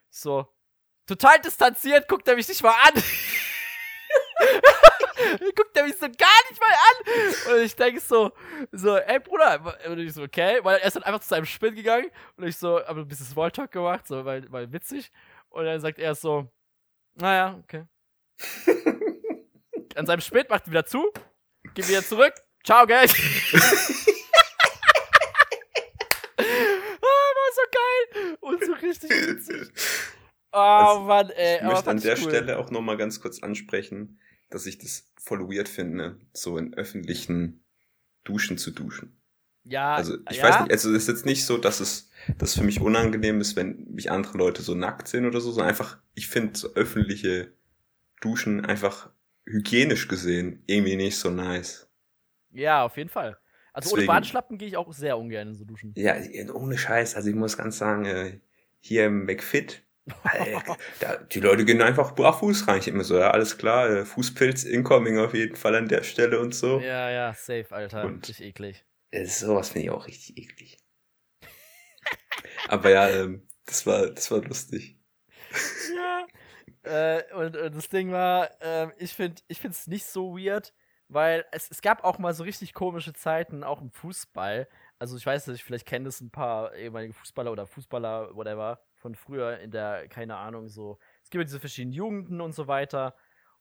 [0.10, 0.48] so,
[1.06, 2.94] total distanziert, guckt er mich nicht mal an.
[5.56, 7.56] guckt er mich so gar nicht mal an.
[7.56, 8.32] Und ich denke so,
[8.72, 9.78] so, ey Bruder.
[9.88, 10.60] Und ich so, okay.
[10.64, 12.10] Weil er ist dann einfach zu seinem Spiel gegangen.
[12.38, 15.12] Und ich so, aber ein bisschen Smalltalk gemacht, so, weil, weil witzig.
[15.50, 16.48] Und dann sagt er so,
[17.16, 17.86] naja, okay.
[19.96, 21.12] an seinem Spät, macht wieder zu,
[21.74, 22.34] geht wieder zurück.
[22.64, 23.12] Ciao, Geld.
[23.12, 23.58] oh,
[27.02, 29.72] war so geil und so richtig witzig.
[30.52, 31.58] Oh also, Mann, ey.
[31.58, 32.30] Ich möchte an der cool.
[32.30, 34.20] Stelle auch nochmal ganz kurz ansprechen,
[34.54, 37.64] dass ich das voll weird finde, so in öffentlichen
[38.24, 39.18] Duschen zu duschen.
[39.64, 39.96] Ja.
[39.96, 40.44] Also ich ja?
[40.44, 43.56] weiß nicht, also es ist jetzt nicht so, dass es das für mich unangenehm ist,
[43.56, 47.52] wenn mich andere Leute so nackt sehen oder so, sondern einfach, ich finde so öffentliche
[48.22, 49.10] Duschen einfach
[49.46, 51.90] hygienisch gesehen irgendwie nicht so nice.
[52.52, 53.38] Ja, auf jeden Fall.
[53.74, 55.94] Also Deswegen, ohne Badschlappen gehe ich auch sehr ungern in so Duschen.
[55.98, 56.16] Ja,
[56.54, 57.16] ohne Scheiß.
[57.16, 58.40] Also ich muss ganz sagen, äh,
[58.80, 59.82] hier im McFit,
[61.00, 62.80] da, die Leute gehen einfach barfuß rein.
[62.80, 66.40] Ich immer so, ja, alles klar, äh, Fußpilz incoming auf jeden Fall an der Stelle
[66.40, 66.80] und so.
[66.80, 68.04] Ja, ja, safe, Alter.
[68.04, 68.86] Und richtig eklig.
[69.12, 70.78] Äh, sowas finde ich auch richtig eklig.
[72.68, 74.98] Aber ja, ähm, das war, das war lustig.
[75.96, 76.26] Ja.
[76.84, 80.74] Äh, und, und, das Ding war, äh, ich finde ich es nicht so weird,
[81.08, 84.68] weil es, es gab auch mal so richtig komische Zeiten, auch im Fußball.
[85.00, 89.16] Also ich weiß nicht, vielleicht kennen das ein paar ehemalige Fußballer oder Fußballer, whatever, von
[89.16, 90.98] früher in der, keine Ahnung, so.
[91.24, 93.16] Es gibt ja diese verschiedenen Jugenden und so weiter.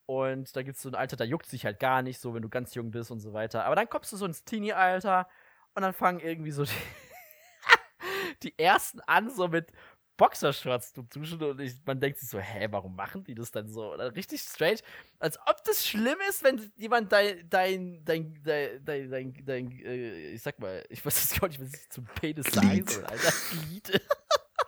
[0.06, 2.42] Und da gibt es so ein Alter, da juckt sich halt gar nicht so, wenn
[2.42, 3.64] du ganz jung bist und so weiter.
[3.64, 5.28] Aber dann kommst du so ins Teenie-Alter
[5.74, 6.70] und dann fangen irgendwie so die,
[8.44, 9.72] die ersten an, so mit
[10.16, 13.68] Boxershorts zu duschen und ich, man denkt sich so, hä, warum machen die das dann
[13.68, 13.92] so?
[13.92, 14.78] Oder richtig strange.
[15.18, 20.30] Als ob das schlimm ist, wenn jemand dein, dein, dein, dein, dein, dein, dein äh,
[20.30, 23.32] ich sag mal, ich weiß jetzt gar nicht, was ich zum Penis sagen soll, Alter.
[23.50, 24.00] Glied.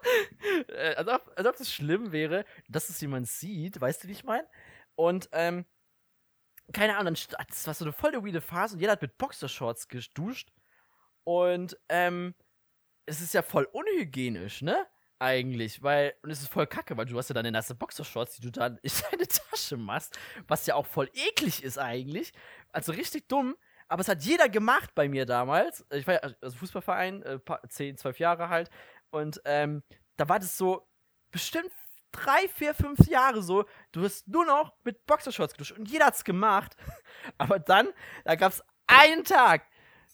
[0.69, 4.13] Äh, als, ob, als ob das schlimm wäre, dass es jemand sieht, weißt du, wie
[4.13, 4.47] ich meine?
[4.95, 5.65] Und, ähm,
[6.73, 10.51] keine Ahnung, das war so eine voll weirde Phase und jeder hat mit Boxershorts geduscht.
[11.25, 12.35] Und, ähm,
[13.07, 14.87] es ist ja voll unhygienisch, ne?
[15.19, 18.43] Eigentlich, weil, und es ist voll kacke, weil du hast ja deine nasse Boxershorts, die
[18.43, 22.33] du dann in deine Tasche machst, was ja auch voll eklig ist eigentlich.
[22.73, 23.57] Also richtig dumm,
[23.89, 25.87] aber es hat jeder gemacht bei mir damals.
[25.91, 27.39] Ich war ja, also Fußballverein, äh,
[27.69, 28.71] 10, 12 Jahre halt,
[29.15, 29.83] und ähm,
[30.17, 30.87] da war das so
[31.31, 31.71] bestimmt
[32.11, 36.25] drei, vier, fünf Jahre so, du hast nur noch mit Boxershorts geduscht und jeder hat's
[36.25, 36.77] gemacht.
[37.39, 37.89] Aber dann,
[38.25, 39.67] da gab's einen Tag,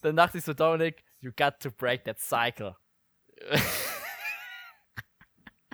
[0.03, 2.77] dann dachte ich so, Dominik, you got to break that cycle.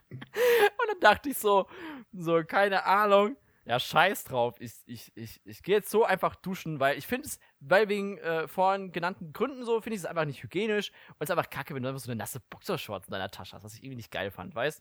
[0.08, 1.68] Und dann dachte ich so,
[2.12, 3.36] so, keine Ahnung,
[3.66, 4.54] ja, scheiß drauf.
[4.60, 8.16] Ich, ich, ich, ich gehe jetzt so einfach duschen, weil ich finde es, weil wegen
[8.18, 10.90] äh, vorhin genannten Gründen so, finde ich es einfach nicht hygienisch.
[11.08, 13.56] Und es ist einfach kacke, wenn du einfach so eine nasse Boxershorts in deiner Tasche
[13.56, 14.80] hast, was ich irgendwie nicht geil fand, weißt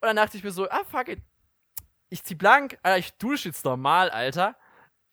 [0.00, 1.20] Und dann dachte ich mir so, ah, fuck it.
[2.08, 4.56] Ich zieh blank, Alter, ich dusche jetzt normal, Alter.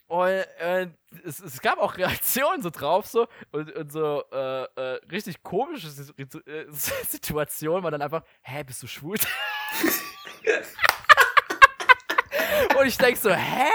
[0.06, 0.92] Und äh,
[1.24, 5.88] es, es, gab auch Reaktionen so drauf, so und, und so äh, äh, richtig komische
[5.88, 9.18] äh, Situationen, war dann einfach, hä, bist du schwul?
[12.80, 13.70] und ich denk so, hä?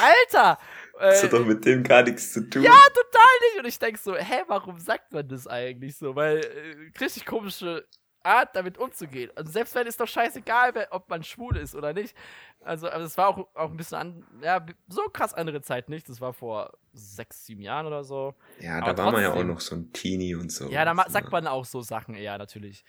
[0.00, 0.58] Alter!
[0.98, 2.62] Das hat doch mit dem gar nichts zu tun.
[2.62, 3.58] Ja, total nicht.
[3.58, 6.14] Und ich denk so, hä, warum sagt man das eigentlich so?
[6.14, 7.86] Weil äh, richtig komische
[8.22, 9.30] Art, damit umzugehen.
[9.34, 12.14] Also selbst wenn es doch scheißegal, ob man schwul ist oder nicht.
[12.62, 16.08] Also, also es war auch, auch ein bisschen an, ja, so krass andere Zeit nicht.
[16.08, 18.34] Das war vor sechs, sieben Jahren oder so.
[18.58, 20.68] Ja, Aber da war man ja auch noch so ein Teenie und so.
[20.68, 22.84] Ja, da sagt man auch so Sachen eher natürlich.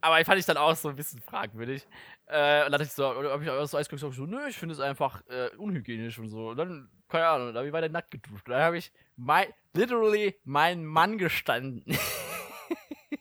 [0.00, 1.86] Aber fand ich dann auch so ein bisschen fragwürdig.
[2.26, 4.56] Äh, und dann dachte ich so, habe ich auch so Eis gesagt, so, nö, ich
[4.56, 6.50] finde es einfach äh, unhygienisch und so.
[6.50, 8.48] Und dann, keine Ahnung, da habe ich weiter nackt geduscht.
[8.48, 11.84] Da habe ich mein, literally meinen Mann gestanden.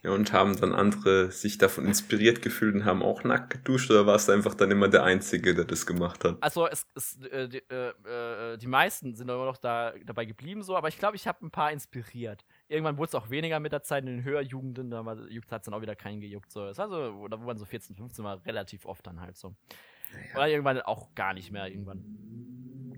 [0.03, 4.05] Ja, und haben dann andere sich davon inspiriert gefühlt und haben auch nackt geduscht oder
[4.05, 6.37] warst du einfach dann immer der Einzige, der das gemacht hat?
[6.41, 7.89] Also es, es äh, die, äh,
[8.53, 11.45] äh die, meisten sind immer noch da, dabei geblieben so, aber ich glaube, ich habe
[11.45, 12.45] ein paar inspiriert.
[12.69, 15.73] Irgendwann wurde es auch weniger mit der Zeit in den Höherjugenden, da hat es dann
[15.73, 16.51] auch wieder keinen gejuckt.
[16.51, 16.65] So.
[16.65, 19.55] Das war so, oder wo man so 14, 15 war, relativ oft dann halt so.
[20.11, 20.35] Ja.
[20.35, 22.03] Oder irgendwann auch gar nicht mehr irgendwann.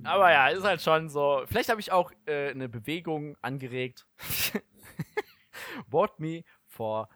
[0.03, 1.43] Aber ja, ist halt schon so.
[1.45, 4.07] Vielleicht habe ich auch äh, eine Bewegung angeregt.
[5.89, 7.09] Vote me for.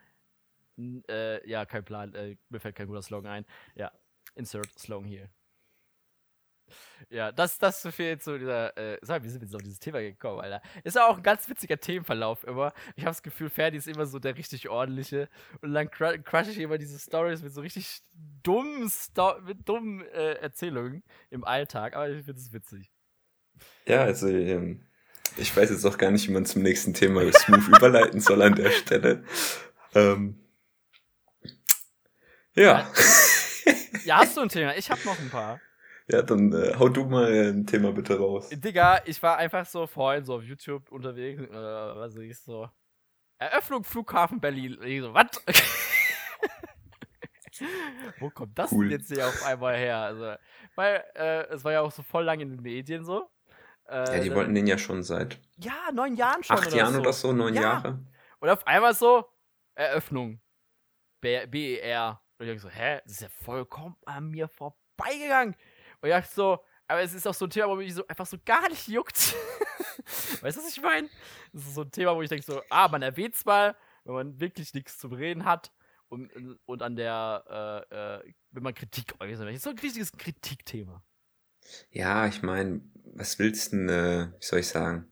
[0.77, 2.13] Äh, ja, kein Plan.
[2.13, 3.45] Äh, mir fällt kein guter Slogan ein.
[3.75, 3.91] Ja,
[4.35, 5.29] insert Slogan hier.
[7.09, 9.99] Ja, das, das fehlt so dieser, äh, sag, wie sind wir jetzt auf dieses Thema
[9.99, 10.61] gekommen, Alter?
[10.83, 12.73] Ist ja auch ein ganz witziger Themenverlauf immer.
[12.95, 15.29] Ich habe das Gefühl, Ferdi ist immer so der richtig ordentliche.
[15.61, 18.01] Und dann cr crush ich immer diese Stories mit so richtig
[18.43, 21.95] dummen, Sto mit dummen äh, Erzählungen im Alltag.
[21.95, 22.91] Aber ich finde es witzig.
[23.85, 24.85] Ja, also, ähm,
[25.37, 28.55] ich weiß jetzt auch gar nicht, wie man zum nächsten Thema smooth überleiten soll an
[28.55, 29.23] der Stelle.
[29.95, 30.39] Ähm,
[32.55, 32.91] ja.
[34.05, 34.75] Ja, hast du ein Thema?
[34.75, 35.59] Ich habe noch ein paar.
[36.07, 38.49] Ja, dann äh, hau du mal ein Thema bitte raus.
[38.49, 42.69] Digga, ich war einfach so vorhin so auf YouTube unterwegs, äh, was ich so.
[43.37, 44.77] Eröffnung Flughafen Berlin.
[44.83, 45.27] Ich so, was?
[48.19, 48.89] Wo kommt das cool.
[48.89, 49.97] denn jetzt hier auf einmal her?
[49.97, 50.35] Also,
[50.75, 53.29] weil äh, es war ja auch so voll lang in den Medien so.
[53.87, 55.39] Äh, ja, die wollten den ja schon seit.
[55.57, 56.57] Ja, neun Jahren schon.
[56.57, 56.99] Acht oder Jahren so.
[56.99, 57.61] oder so, neun ja.
[57.61, 57.99] Jahre.
[58.39, 59.25] Und auf einmal so,
[59.75, 60.41] Eröffnung.
[61.21, 62.21] BER.
[62.37, 65.55] Und ich so, hä, das ist ja vollkommen an mir vorbeigegangen.
[66.03, 68.37] Und dachte so, aber es ist auch so ein Thema, wo mich so einfach so
[68.45, 69.15] gar nicht juckt.
[70.41, 71.09] weißt du, was ich meine?
[71.53, 73.73] Das ist so ein Thema, wo ich denke so, ah, man erwähnt es mal,
[74.03, 75.71] wenn man wirklich nichts zu reden hat
[76.09, 76.29] und,
[76.65, 79.47] und an der, äh, äh, wenn man Kritik äußert.
[79.47, 81.01] Das ist so ein richtiges Kritikthema.
[81.89, 82.81] Ja, ich meine,
[83.15, 85.07] was willst du denn, äh, wie soll ich sagen?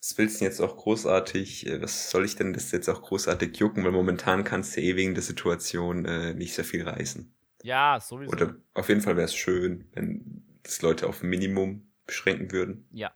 [0.00, 3.02] Was willst du denn jetzt auch großartig, äh, was soll ich denn das jetzt auch
[3.02, 7.35] großartig jucken, weil momentan kannst du eh wegen der Situation äh, nicht sehr viel reißen.
[7.66, 8.30] Ja, sowieso.
[8.30, 12.88] Oder auf jeden Fall wäre es schön, wenn das Leute auf Minimum beschränken würden.
[12.92, 13.12] Ja.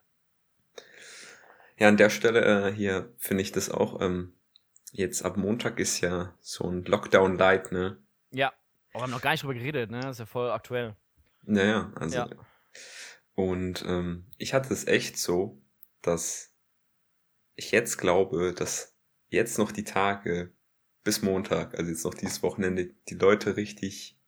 [1.79, 4.35] Ja, an der Stelle äh, hier finde ich das auch, ähm,
[4.91, 8.03] jetzt ab Montag ist ja so ein Lockdown Light, ne?
[8.33, 8.53] Ja.
[8.93, 10.01] Aber wir haben noch gar nicht drüber geredet, ne?
[10.01, 10.97] Das ist ja voll aktuell.
[11.45, 12.17] Naja, also.
[12.17, 12.29] Ja.
[13.37, 15.63] Und ähm, ich hatte es echt so,
[16.03, 16.53] dass
[17.55, 18.97] ich jetzt glaube, dass
[19.29, 20.53] jetzt noch die Tage
[21.05, 24.20] bis Montag, also jetzt noch dieses Wochenende, die Leute richtig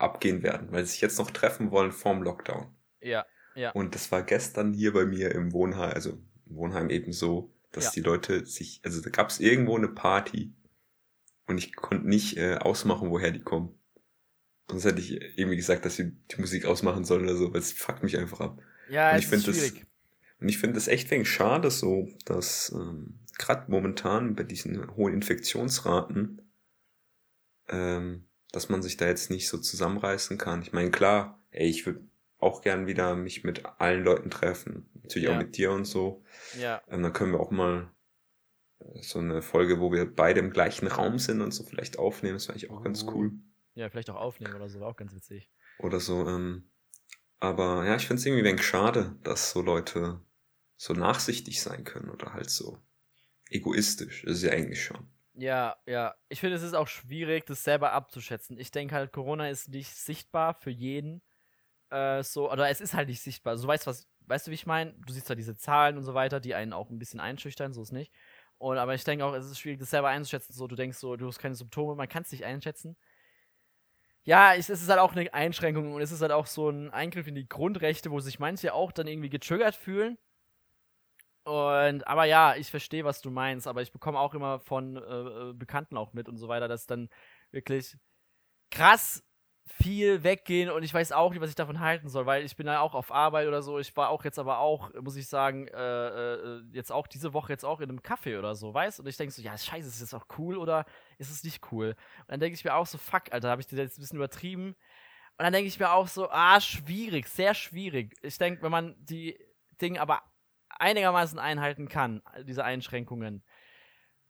[0.00, 2.74] abgehen werden, weil sie sich jetzt noch treffen wollen vorm Lockdown.
[3.00, 3.70] Ja, ja.
[3.72, 7.86] Und das war gestern hier bei mir im Wohnheim, also im Wohnheim eben so, dass
[7.86, 7.90] ja.
[7.94, 10.52] die Leute sich, also da gab es irgendwo eine Party
[11.46, 13.78] und ich konnte nicht äh, ausmachen, woher die kommen.
[14.68, 17.72] Sonst hätte ich irgendwie gesagt, dass sie die Musik ausmachen sollen oder so, weil es
[17.72, 18.62] fuckt mich einfach ab.
[18.88, 19.72] Ja, und ich finde das
[20.40, 25.12] und ich finde das echt wenig schade so, dass ähm, gerade momentan bei diesen hohen
[25.12, 26.40] Infektionsraten,
[27.68, 30.62] ähm, dass man sich da jetzt nicht so zusammenreißen kann.
[30.62, 32.04] Ich meine, klar, ey, ich würde
[32.38, 34.88] auch gern wieder mich mit allen Leuten treffen.
[35.02, 35.34] Natürlich ja.
[35.34, 36.24] auch mit dir und so.
[36.58, 36.82] Ja.
[36.88, 37.90] Ähm, dann können wir auch mal
[38.80, 42.34] äh, so eine Folge, wo wir beide im gleichen Raum sind und so vielleicht aufnehmen.
[42.34, 42.82] Das wäre eigentlich auch oh.
[42.82, 43.32] ganz cool.
[43.74, 45.48] Ja, vielleicht auch aufnehmen oder so, war auch ganz witzig.
[45.78, 46.70] Oder so, ähm,
[47.38, 50.20] aber ja, ich finde es irgendwie ein wenig schade, dass so Leute
[50.76, 52.78] so nachsichtig sein können oder halt so
[53.48, 54.22] egoistisch.
[54.24, 55.08] Das ist ja eigentlich schon.
[55.34, 56.14] Ja, ja.
[56.28, 58.58] Ich finde, es ist auch schwierig, das selber abzuschätzen.
[58.58, 61.22] Ich denke halt, Corona ist nicht sichtbar für jeden.
[61.90, 63.52] Äh, so, oder es ist halt nicht sichtbar.
[63.52, 64.94] Also, du weißt, was, weißt du, wie ich meine?
[65.06, 67.82] Du siehst da diese Zahlen und so weiter, die einen auch ein bisschen einschüchtern, so
[67.82, 68.12] ist nicht.
[68.58, 70.54] Und aber ich denke auch, es ist schwierig, das selber einzuschätzen.
[70.54, 72.96] So, du denkst so, du hast keine Symptome, man kann es nicht einschätzen.
[74.24, 76.90] Ja, es, es ist halt auch eine Einschränkung und es ist halt auch so ein
[76.90, 80.18] Eingriff in die Grundrechte, wo sich manche auch dann irgendwie getriggert fühlen.
[81.50, 85.00] Und, aber ja, ich verstehe, was du meinst, aber ich bekomme auch immer von äh,
[85.00, 87.08] äh, Bekannten auch mit und so weiter, dass dann
[87.50, 87.96] wirklich
[88.70, 89.24] krass
[89.66, 92.68] viel weggehen und ich weiß auch nicht, was ich davon halten soll, weil ich bin
[92.68, 93.80] ja auch auf Arbeit oder so.
[93.80, 97.52] Ich war auch jetzt aber auch, muss ich sagen, äh, äh, jetzt auch diese Woche
[97.52, 99.00] jetzt auch in einem Café oder so, weißt?
[99.00, 100.86] Und ich denke so, ja, scheiße, ist das auch cool oder
[101.18, 101.96] ist es nicht cool?
[102.20, 104.18] Und dann denke ich mir auch so, fuck, Alter, habe ich das jetzt ein bisschen
[104.18, 104.76] übertrieben?
[105.38, 108.14] Und dann denke ich mir auch so, ah, schwierig, sehr schwierig.
[108.22, 109.36] Ich denke, wenn man die
[109.80, 110.22] Dinge aber
[110.80, 113.44] einigermaßen einhalten kann, diese Einschränkungen,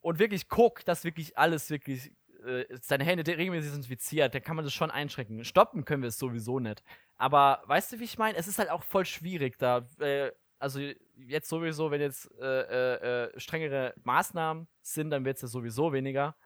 [0.00, 2.12] und wirklich guckt, dass wirklich alles wirklich
[2.44, 5.44] äh, seine Hände regelmäßig infiziert, dann kann man das schon einschränken.
[5.44, 6.82] Stoppen können wir es sowieso nicht.
[7.16, 8.38] Aber weißt du, wie ich meine?
[8.38, 9.86] Es ist halt auch voll schwierig da.
[9.98, 10.80] Äh, also
[11.16, 15.92] jetzt sowieso, wenn jetzt äh, äh, äh strengere Maßnahmen sind, dann wird es ja sowieso
[15.92, 16.36] weniger.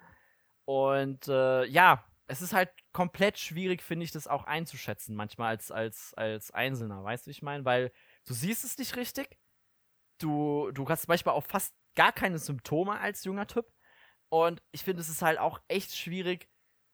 [0.64, 5.70] Und äh, ja, es ist halt komplett schwierig, finde ich, das auch einzuschätzen, manchmal als,
[5.70, 7.64] als, als Einzelner, weißt du, wie ich meine?
[7.64, 7.92] Weil
[8.26, 9.36] du siehst es nicht richtig.
[10.18, 13.66] Du, du hast manchmal auch fast gar keine Symptome als junger Typ.
[14.28, 16.48] Und ich finde, es ist halt auch echt schwierig,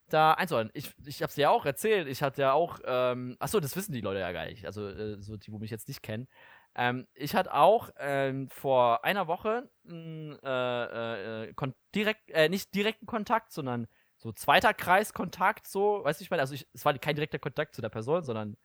[0.09, 0.73] da einzuordnen.
[0.75, 4.01] Ich, ich hab's ja auch erzählt, ich hatte ja auch, ähm, achso, das wissen die
[4.01, 6.29] Leute ja gar nicht, also äh, so die, wo mich jetzt nicht kennen.
[6.75, 13.07] Ähm, ich hatte auch ähm, vor einer Woche äh, äh, äh direkt, äh, nicht direkten
[13.07, 13.87] Kontakt, sondern
[14.19, 17.75] so zweiter Kreiskontakt, so, weißt du, ich meine, also ich, es war kein direkter Kontakt
[17.75, 18.57] zu der Person, sondern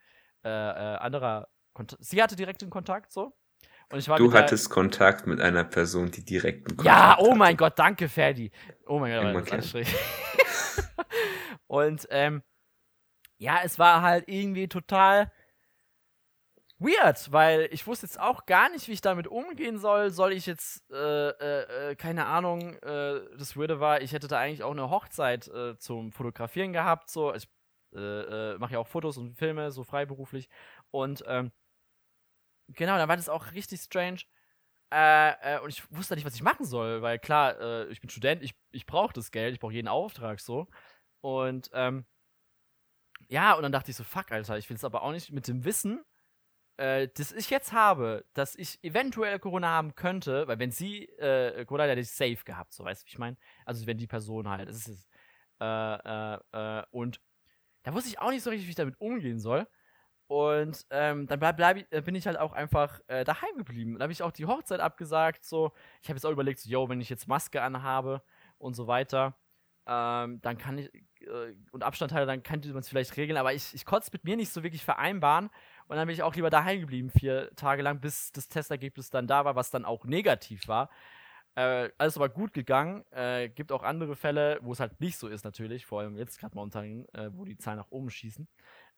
[0.43, 2.03] äh, äh, anderer Kontakt.
[2.03, 3.36] Sie hatte direkten Kontakt, so.
[3.89, 8.51] Du hattest Kontakt mit einer Person, die direkten Kontakt Ja, oh mein Gott, danke, Ferdi.
[8.86, 9.95] Oh mein Gott, das ist
[11.67, 12.41] Und ähm,
[13.38, 15.31] ja, es war halt irgendwie total
[16.79, 20.09] weird, weil ich wusste jetzt auch gar nicht, wie ich damit umgehen soll.
[20.09, 24.39] Soll ich jetzt, äh, äh, äh keine Ahnung, äh, das Weirde war, ich hätte da
[24.39, 27.09] eigentlich auch eine Hochzeit äh, zum Fotografieren gehabt.
[27.09, 27.47] So, ich
[27.93, 30.49] äh, mache ja auch Fotos und Filme, so freiberuflich.
[30.91, 31.51] Und ähm,
[32.70, 34.22] genau, da war das auch richtig strange.
[34.91, 38.09] Äh, äh, und ich wusste nicht, was ich machen soll, weil klar, äh, ich bin
[38.09, 40.68] Student, ich, ich brauche das Geld, ich brauche jeden Auftrag so.
[41.22, 42.05] Und ähm,
[43.30, 45.47] ja, und dann dachte ich so, fuck, Alter, ich will es aber auch nicht mit
[45.47, 46.03] dem Wissen,
[46.78, 51.66] äh, das ich jetzt habe, dass ich eventuell Corona haben könnte, weil wenn sie äh,
[51.66, 53.38] Corona hätte ich safe gehabt, so weißt du, wie ich meine?
[53.66, 55.09] Also wenn die Person halt, es ist
[55.61, 55.66] äh,
[56.36, 57.22] äh, äh, und
[57.84, 59.68] da wusste ich auch nicht so richtig, wie ich damit umgehen soll.
[60.28, 63.93] Und ähm, dann bleib, bleib, äh, bin ich halt auch einfach äh, daheim geblieben.
[63.93, 65.45] Dann habe ich auch die Hochzeit abgesagt.
[65.45, 65.71] So,
[66.01, 68.23] ich habe jetzt auch überlegt, so, yo, wenn ich jetzt Maske anhabe
[68.57, 69.36] und so weiter,
[69.88, 73.38] ähm, dann kann ich äh, und Abstand halte, dann könnte man es vielleicht regeln.
[73.38, 75.49] Aber ich, ich konnte es mit mir nicht so wirklich vereinbaren.
[75.88, 79.28] Und dann bin ich auch lieber daheim geblieben, vier Tage lang, bis das Testergebnis dann
[79.28, 80.89] da war, was dann auch negativ war.
[81.55, 83.05] Äh, alles aber gut gegangen.
[83.11, 85.86] Äh, gibt auch andere Fälle, wo es halt nicht so ist, natürlich.
[85.86, 88.47] Vor allem jetzt gerade momentan, äh, wo die Zahlen nach oben schießen.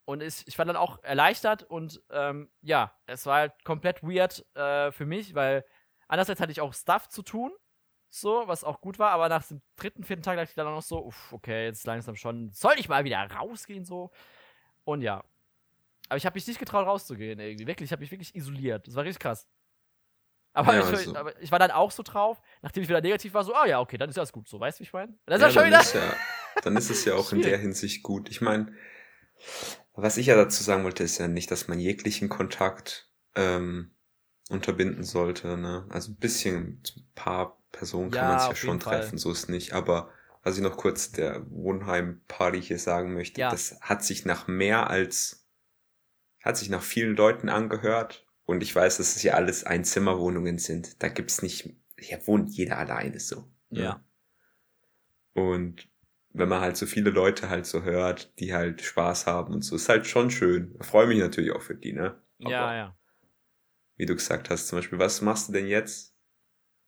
[0.07, 4.45] Und ich, ich war dann auch erleichtert und ähm, ja, es war halt komplett weird
[4.55, 5.65] äh, für mich, weil
[6.07, 7.51] einerseits hatte ich auch Stuff zu tun,
[8.09, 10.75] so, was auch gut war, aber nach dem dritten, vierten Tag dachte ich dann auch
[10.75, 14.09] noch so, uff, okay, jetzt langsam schon, soll ich mal wieder rausgehen, so.
[14.85, 15.25] Und ja.
[16.07, 17.67] Aber ich habe mich nicht getraut, rauszugehen, irgendwie.
[17.67, 18.87] Wirklich, ich habe mich wirklich isoliert.
[18.87, 19.45] Das war richtig krass.
[20.53, 21.15] Aber, ja, ich, also.
[21.17, 23.67] aber, ich, war dann auch so drauf, nachdem ich wieder negativ war, so, ah oh,
[23.67, 25.17] ja, okay, dann ist das gut so, weißt du, wie ich meine?
[25.25, 25.81] Dann ist ja, schon wieder.
[25.81, 26.13] Ist ja,
[26.63, 28.29] dann ist es ja auch in der Hinsicht gut.
[28.29, 28.73] Ich meine,
[29.97, 33.91] was ich ja dazu sagen wollte, ist ja nicht, dass man jeglichen Kontakt ähm,
[34.49, 35.57] unterbinden sollte.
[35.57, 35.87] Ne?
[35.89, 39.17] Also ein bisschen, ein paar Personen ja, kann man sich ja schon treffen, Fall.
[39.17, 39.73] so ist nicht.
[39.73, 40.11] Aber
[40.43, 43.49] was ich noch kurz der Wohnheim-Party hier sagen möchte, ja.
[43.49, 45.47] das hat sich nach mehr als,
[46.41, 48.25] hat sich nach vielen Leuten angehört.
[48.45, 51.01] Und ich weiß, dass es ja alles Einzimmerwohnungen sind.
[51.03, 53.49] Da gibt's nicht, hier wohnt jeder alleine so.
[53.69, 53.81] Ne?
[53.81, 54.05] Ja.
[55.33, 55.89] Und
[56.37, 59.75] wenn man halt so viele Leute halt so hört, die halt Spaß haben und so,
[59.75, 60.75] ist halt schon schön.
[60.79, 62.21] Ich freue mich natürlich auch für die, ne?
[62.41, 62.97] Aber ja, ja.
[63.95, 66.15] Wie du gesagt hast, zum Beispiel, was machst du denn jetzt?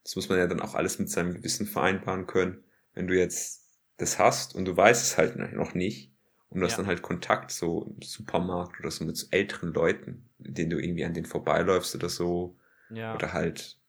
[0.03, 2.63] Das muss man ja dann auch alles mit seinem Gewissen vereinbaren können.
[2.93, 3.65] Wenn du jetzt
[3.97, 6.13] das hast und du weißt es halt noch nicht
[6.49, 10.29] und du hast dann halt Kontakt so im Supermarkt oder so mit so älteren Leuten,
[10.37, 12.57] denen du irgendwie an denen vorbeiläufst oder so.
[12.91, 13.13] Ja.
[13.13, 13.79] Oder halt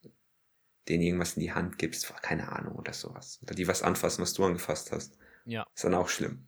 [0.88, 3.38] denen irgendwas in die Hand gibst, keine Ahnung oder sowas.
[3.42, 5.18] Oder die was anfassen, was du angefasst hast.
[5.44, 5.66] Ja.
[5.74, 6.46] Ist dann auch schlimm.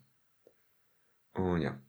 [1.33, 1.79] Und ja.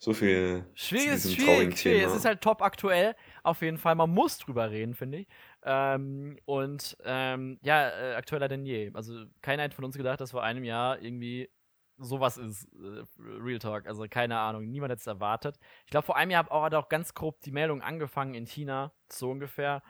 [0.00, 0.64] So viel.
[0.74, 2.04] Schwierig ist schwierig, schwierig.
[2.04, 3.16] Es ist halt top aktuell.
[3.42, 3.96] Auf jeden Fall.
[3.96, 5.28] Man muss drüber reden, finde ich.
[5.64, 8.92] Ähm, und ähm, ja, äh, aktueller denn je.
[8.94, 11.50] Also keiner hat von uns gedacht, dass vor einem Jahr irgendwie
[11.96, 12.68] sowas ist.
[12.74, 13.88] Äh, Real Talk.
[13.88, 14.70] Also keine Ahnung.
[14.70, 15.58] Niemand hat es erwartet.
[15.84, 18.92] Ich glaube, vor einem Jahr auch, hat auch ganz grob die Meldung angefangen in China.
[19.10, 19.82] So ungefähr.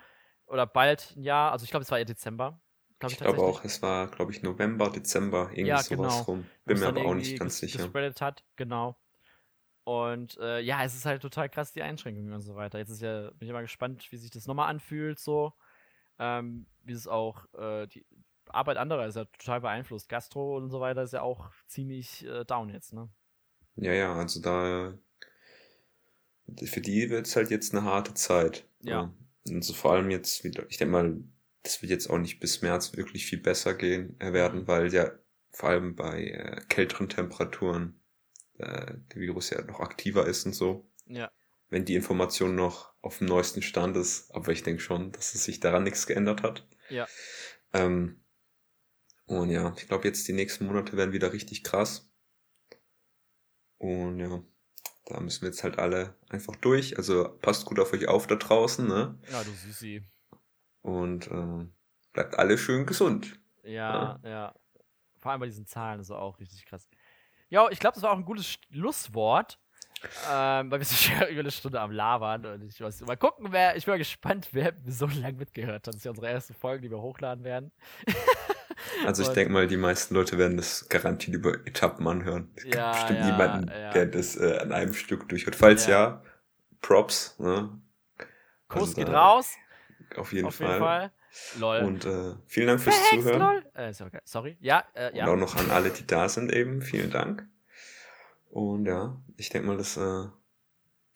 [0.47, 1.53] Oder bald ein Jahr.
[1.53, 2.63] Also ich glaube, es war ja Dezember.
[2.99, 6.23] Glaub ich, ich glaube auch, es war, glaube ich, November, Dezember, irgendwie ja, sowas genau.
[6.23, 6.47] rum.
[6.65, 7.79] Bin mir aber auch nicht ganz sicher.
[7.79, 8.97] Gespreadet hat, genau.
[9.85, 12.79] Und äh, ja, es ist halt total krass, die Einschränkungen und so weiter.
[12.79, 15.55] Jetzt ist ja, bin ich mal gespannt, wie sich das nochmal anfühlt, so.
[16.19, 18.05] Ähm, wie es auch, äh, die
[18.49, 20.09] Arbeit anderer ist ja total beeinflusst.
[20.09, 23.09] Gastro und so weiter ist ja auch ziemlich äh, down jetzt, ne?
[23.77, 24.93] Ja, ja, also da,
[26.65, 28.67] für die wird es halt jetzt eine harte Zeit.
[28.81, 29.13] Ja.
[29.49, 31.17] Und so vor allem jetzt, ich denke mal,
[31.63, 35.13] das wird jetzt auch nicht bis März wirklich viel besser gehen äh, werden, weil ja
[35.51, 38.01] vor allem bei äh, kälteren Temperaturen
[38.59, 40.89] äh, der Virus ja noch aktiver ist und so.
[41.07, 41.31] Ja.
[41.69, 45.45] Wenn die Information noch auf dem neuesten Stand ist, aber ich denke schon, dass es
[45.45, 46.67] sich daran nichts geändert hat.
[46.89, 47.07] Ja.
[47.73, 48.21] Ähm,
[49.27, 52.11] und ja, ich glaube jetzt die nächsten Monate werden wieder richtig krass.
[53.77, 54.43] Und ja,
[55.05, 56.97] da müssen wir jetzt halt alle einfach durch.
[56.97, 59.19] Also passt gut auf euch auf da draußen, ne?
[59.31, 60.05] Ja, du Süßi.
[60.89, 61.67] Und äh,
[62.13, 63.39] bleibt alle schön gesund.
[63.63, 64.55] Ja, ja, ja.
[65.19, 66.89] Vor allem bei diesen Zahlen ist auch richtig krass.
[67.51, 69.59] Ja, ich glaube, das war auch ein gutes Schlusswort.
[70.31, 73.49] Ähm, weil wir sind schon über eine Stunde am Labern und ich weiß, mal gucken,
[73.51, 75.89] wer, ich bin mal gespannt, wer so lange mitgehört hat.
[75.89, 77.73] Das ist ja unsere erste Folge, die wir hochladen werden.
[79.07, 82.53] also ich denke mal, die meisten Leute werden das garantiert über Etappen anhören.
[82.55, 83.91] Es ja, gibt bestimmt ja, niemanden, ja.
[83.91, 85.57] der das äh, an einem Stück durchhört.
[85.57, 86.23] Falls ja,
[86.81, 87.37] Props.
[87.41, 87.69] Ne?
[88.69, 89.57] Kuss also geht raus.
[90.17, 90.69] Auf jeden Auf Fall.
[90.69, 91.13] Jeden Fall.
[91.59, 91.79] Lol.
[91.81, 93.41] Und äh, vielen Dank fürs Verhext, Zuhören.
[93.41, 93.73] Lol.
[93.75, 93.93] Äh,
[94.25, 94.57] sorry.
[94.61, 95.25] Ja, äh, ja.
[95.25, 96.83] Und auch noch an alle, die da sind eben.
[96.83, 97.47] Vielen Dank.
[98.51, 100.29] Und ja, ich denke mal, das ist äh,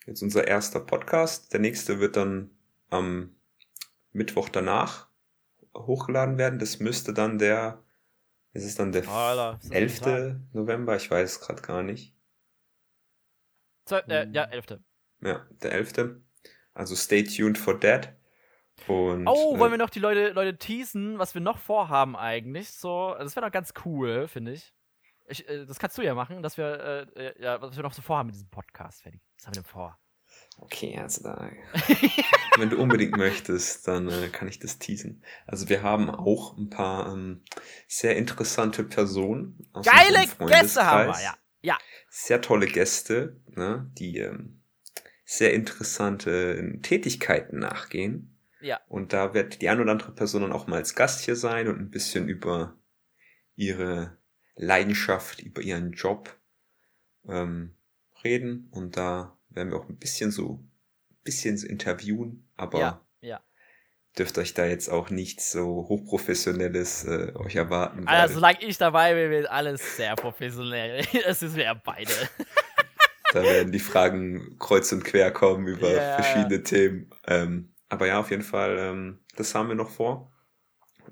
[0.07, 1.53] jetzt unser erster Podcast.
[1.53, 2.51] Der nächste wird dann
[2.91, 3.35] am
[4.13, 5.09] Mittwoch danach
[5.75, 6.59] hochgeladen werden.
[6.59, 7.83] Das müsste dann der,
[8.53, 10.37] ist es dann der Alter, 11.
[10.53, 10.97] November?
[10.97, 12.15] Ich weiß es gerade gar nicht.
[13.87, 14.79] Zwei, äh, ja, 11.
[15.23, 16.17] Ja, der 11.
[16.75, 18.15] Also stay tuned for that.
[18.89, 22.71] Und, oh, wollen äh, wir noch die Leute, Leute teasen, was wir noch vorhaben eigentlich?
[22.73, 24.73] So, das wäre doch ganz cool, finde ich.
[25.29, 27.93] ich äh, das kannst du ja machen, dass wir, äh, äh, ja, was wir noch
[27.93, 29.21] so vorhaben mit diesem Podcast, fertig.
[29.39, 29.99] Was haben wir denn vor?
[30.59, 31.51] Okay, also da.
[32.57, 35.25] wenn du unbedingt möchtest, dann äh, kann ich das teasen.
[35.47, 37.43] Also wir haben auch ein paar ähm,
[37.89, 39.67] sehr interessante Personen.
[39.73, 41.35] Aus Geile Gäste haben wir, ja.
[41.63, 41.79] ja.
[42.11, 44.63] Sehr tolle Gäste, ne, die ähm,
[45.25, 48.32] sehr interessante Tätigkeiten nachgehen.
[48.63, 48.81] Ja.
[48.89, 51.69] Und da wird die ein oder andere Person dann auch mal als Gast hier sein
[51.69, 52.77] und ein bisschen über
[53.55, 54.17] ihre
[54.55, 56.39] Leidenschaft, über ihren Job
[57.29, 57.75] ähm,
[58.25, 60.65] reden und da werden wir auch ein bisschen so,
[61.11, 63.41] ein bisschen so interviewen, aber ja, ja.
[64.19, 68.07] dürft euch da jetzt auch nichts so hochprofessionelles äh, euch erwarten.
[68.07, 71.05] Also solange ich dabei bin, wird alles sehr professionell.
[71.27, 72.13] Es ist wir beide.
[73.33, 76.21] Da werden die Fragen kreuz und quer kommen über yeah.
[76.21, 77.11] verschiedene Themen.
[77.27, 80.33] Ähm, aber ja, auf jeden Fall, ähm, das haben wir noch vor.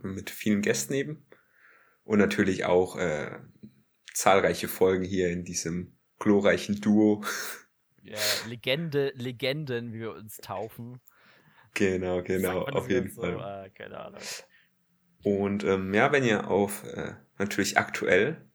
[0.03, 1.27] Mit vielen Gästen eben.
[2.05, 3.39] Und natürlich auch äh,
[4.15, 7.23] zahlreiche Folgen hier in diesem glorreichen Duo.
[8.03, 8.17] Ja,
[8.49, 11.03] Legende, Legenden, wie wir uns taufen.
[11.75, 13.21] Genau, genau, auf jeden so?
[13.21, 13.39] Fall.
[13.39, 14.21] Ah, keine Ahnung.
[15.23, 18.49] Und ähm, ja, wenn ihr auf äh, natürlich aktuell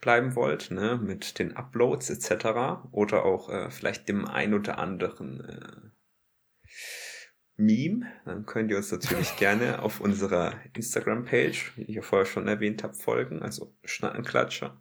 [0.00, 2.86] bleiben wollt, ne, mit den Uploads etc.
[2.92, 5.91] oder auch äh, vielleicht dem ein oder anderen äh,
[7.64, 12.48] Meme, dann könnt ihr uns natürlich gerne auf unserer Instagram-Page, wie ich ja vorher schon
[12.48, 14.80] erwähnt habe, folgen, also Schnattenklatscher.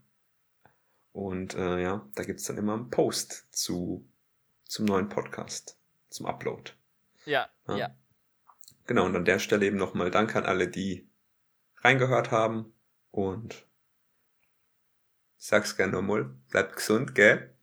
[1.12, 4.08] Und äh, ja, da gibt's dann immer einen Post zu,
[4.66, 5.78] zum neuen Podcast,
[6.10, 6.72] zum Upload.
[7.26, 7.78] Ja, ja.
[7.78, 7.96] ja.
[8.88, 11.08] Genau, und an der Stelle eben nochmal Dank an alle, die
[11.78, 12.74] reingehört haben
[13.12, 13.66] und
[15.38, 17.54] sag's gerne nochmal, bleibt gesund, gell?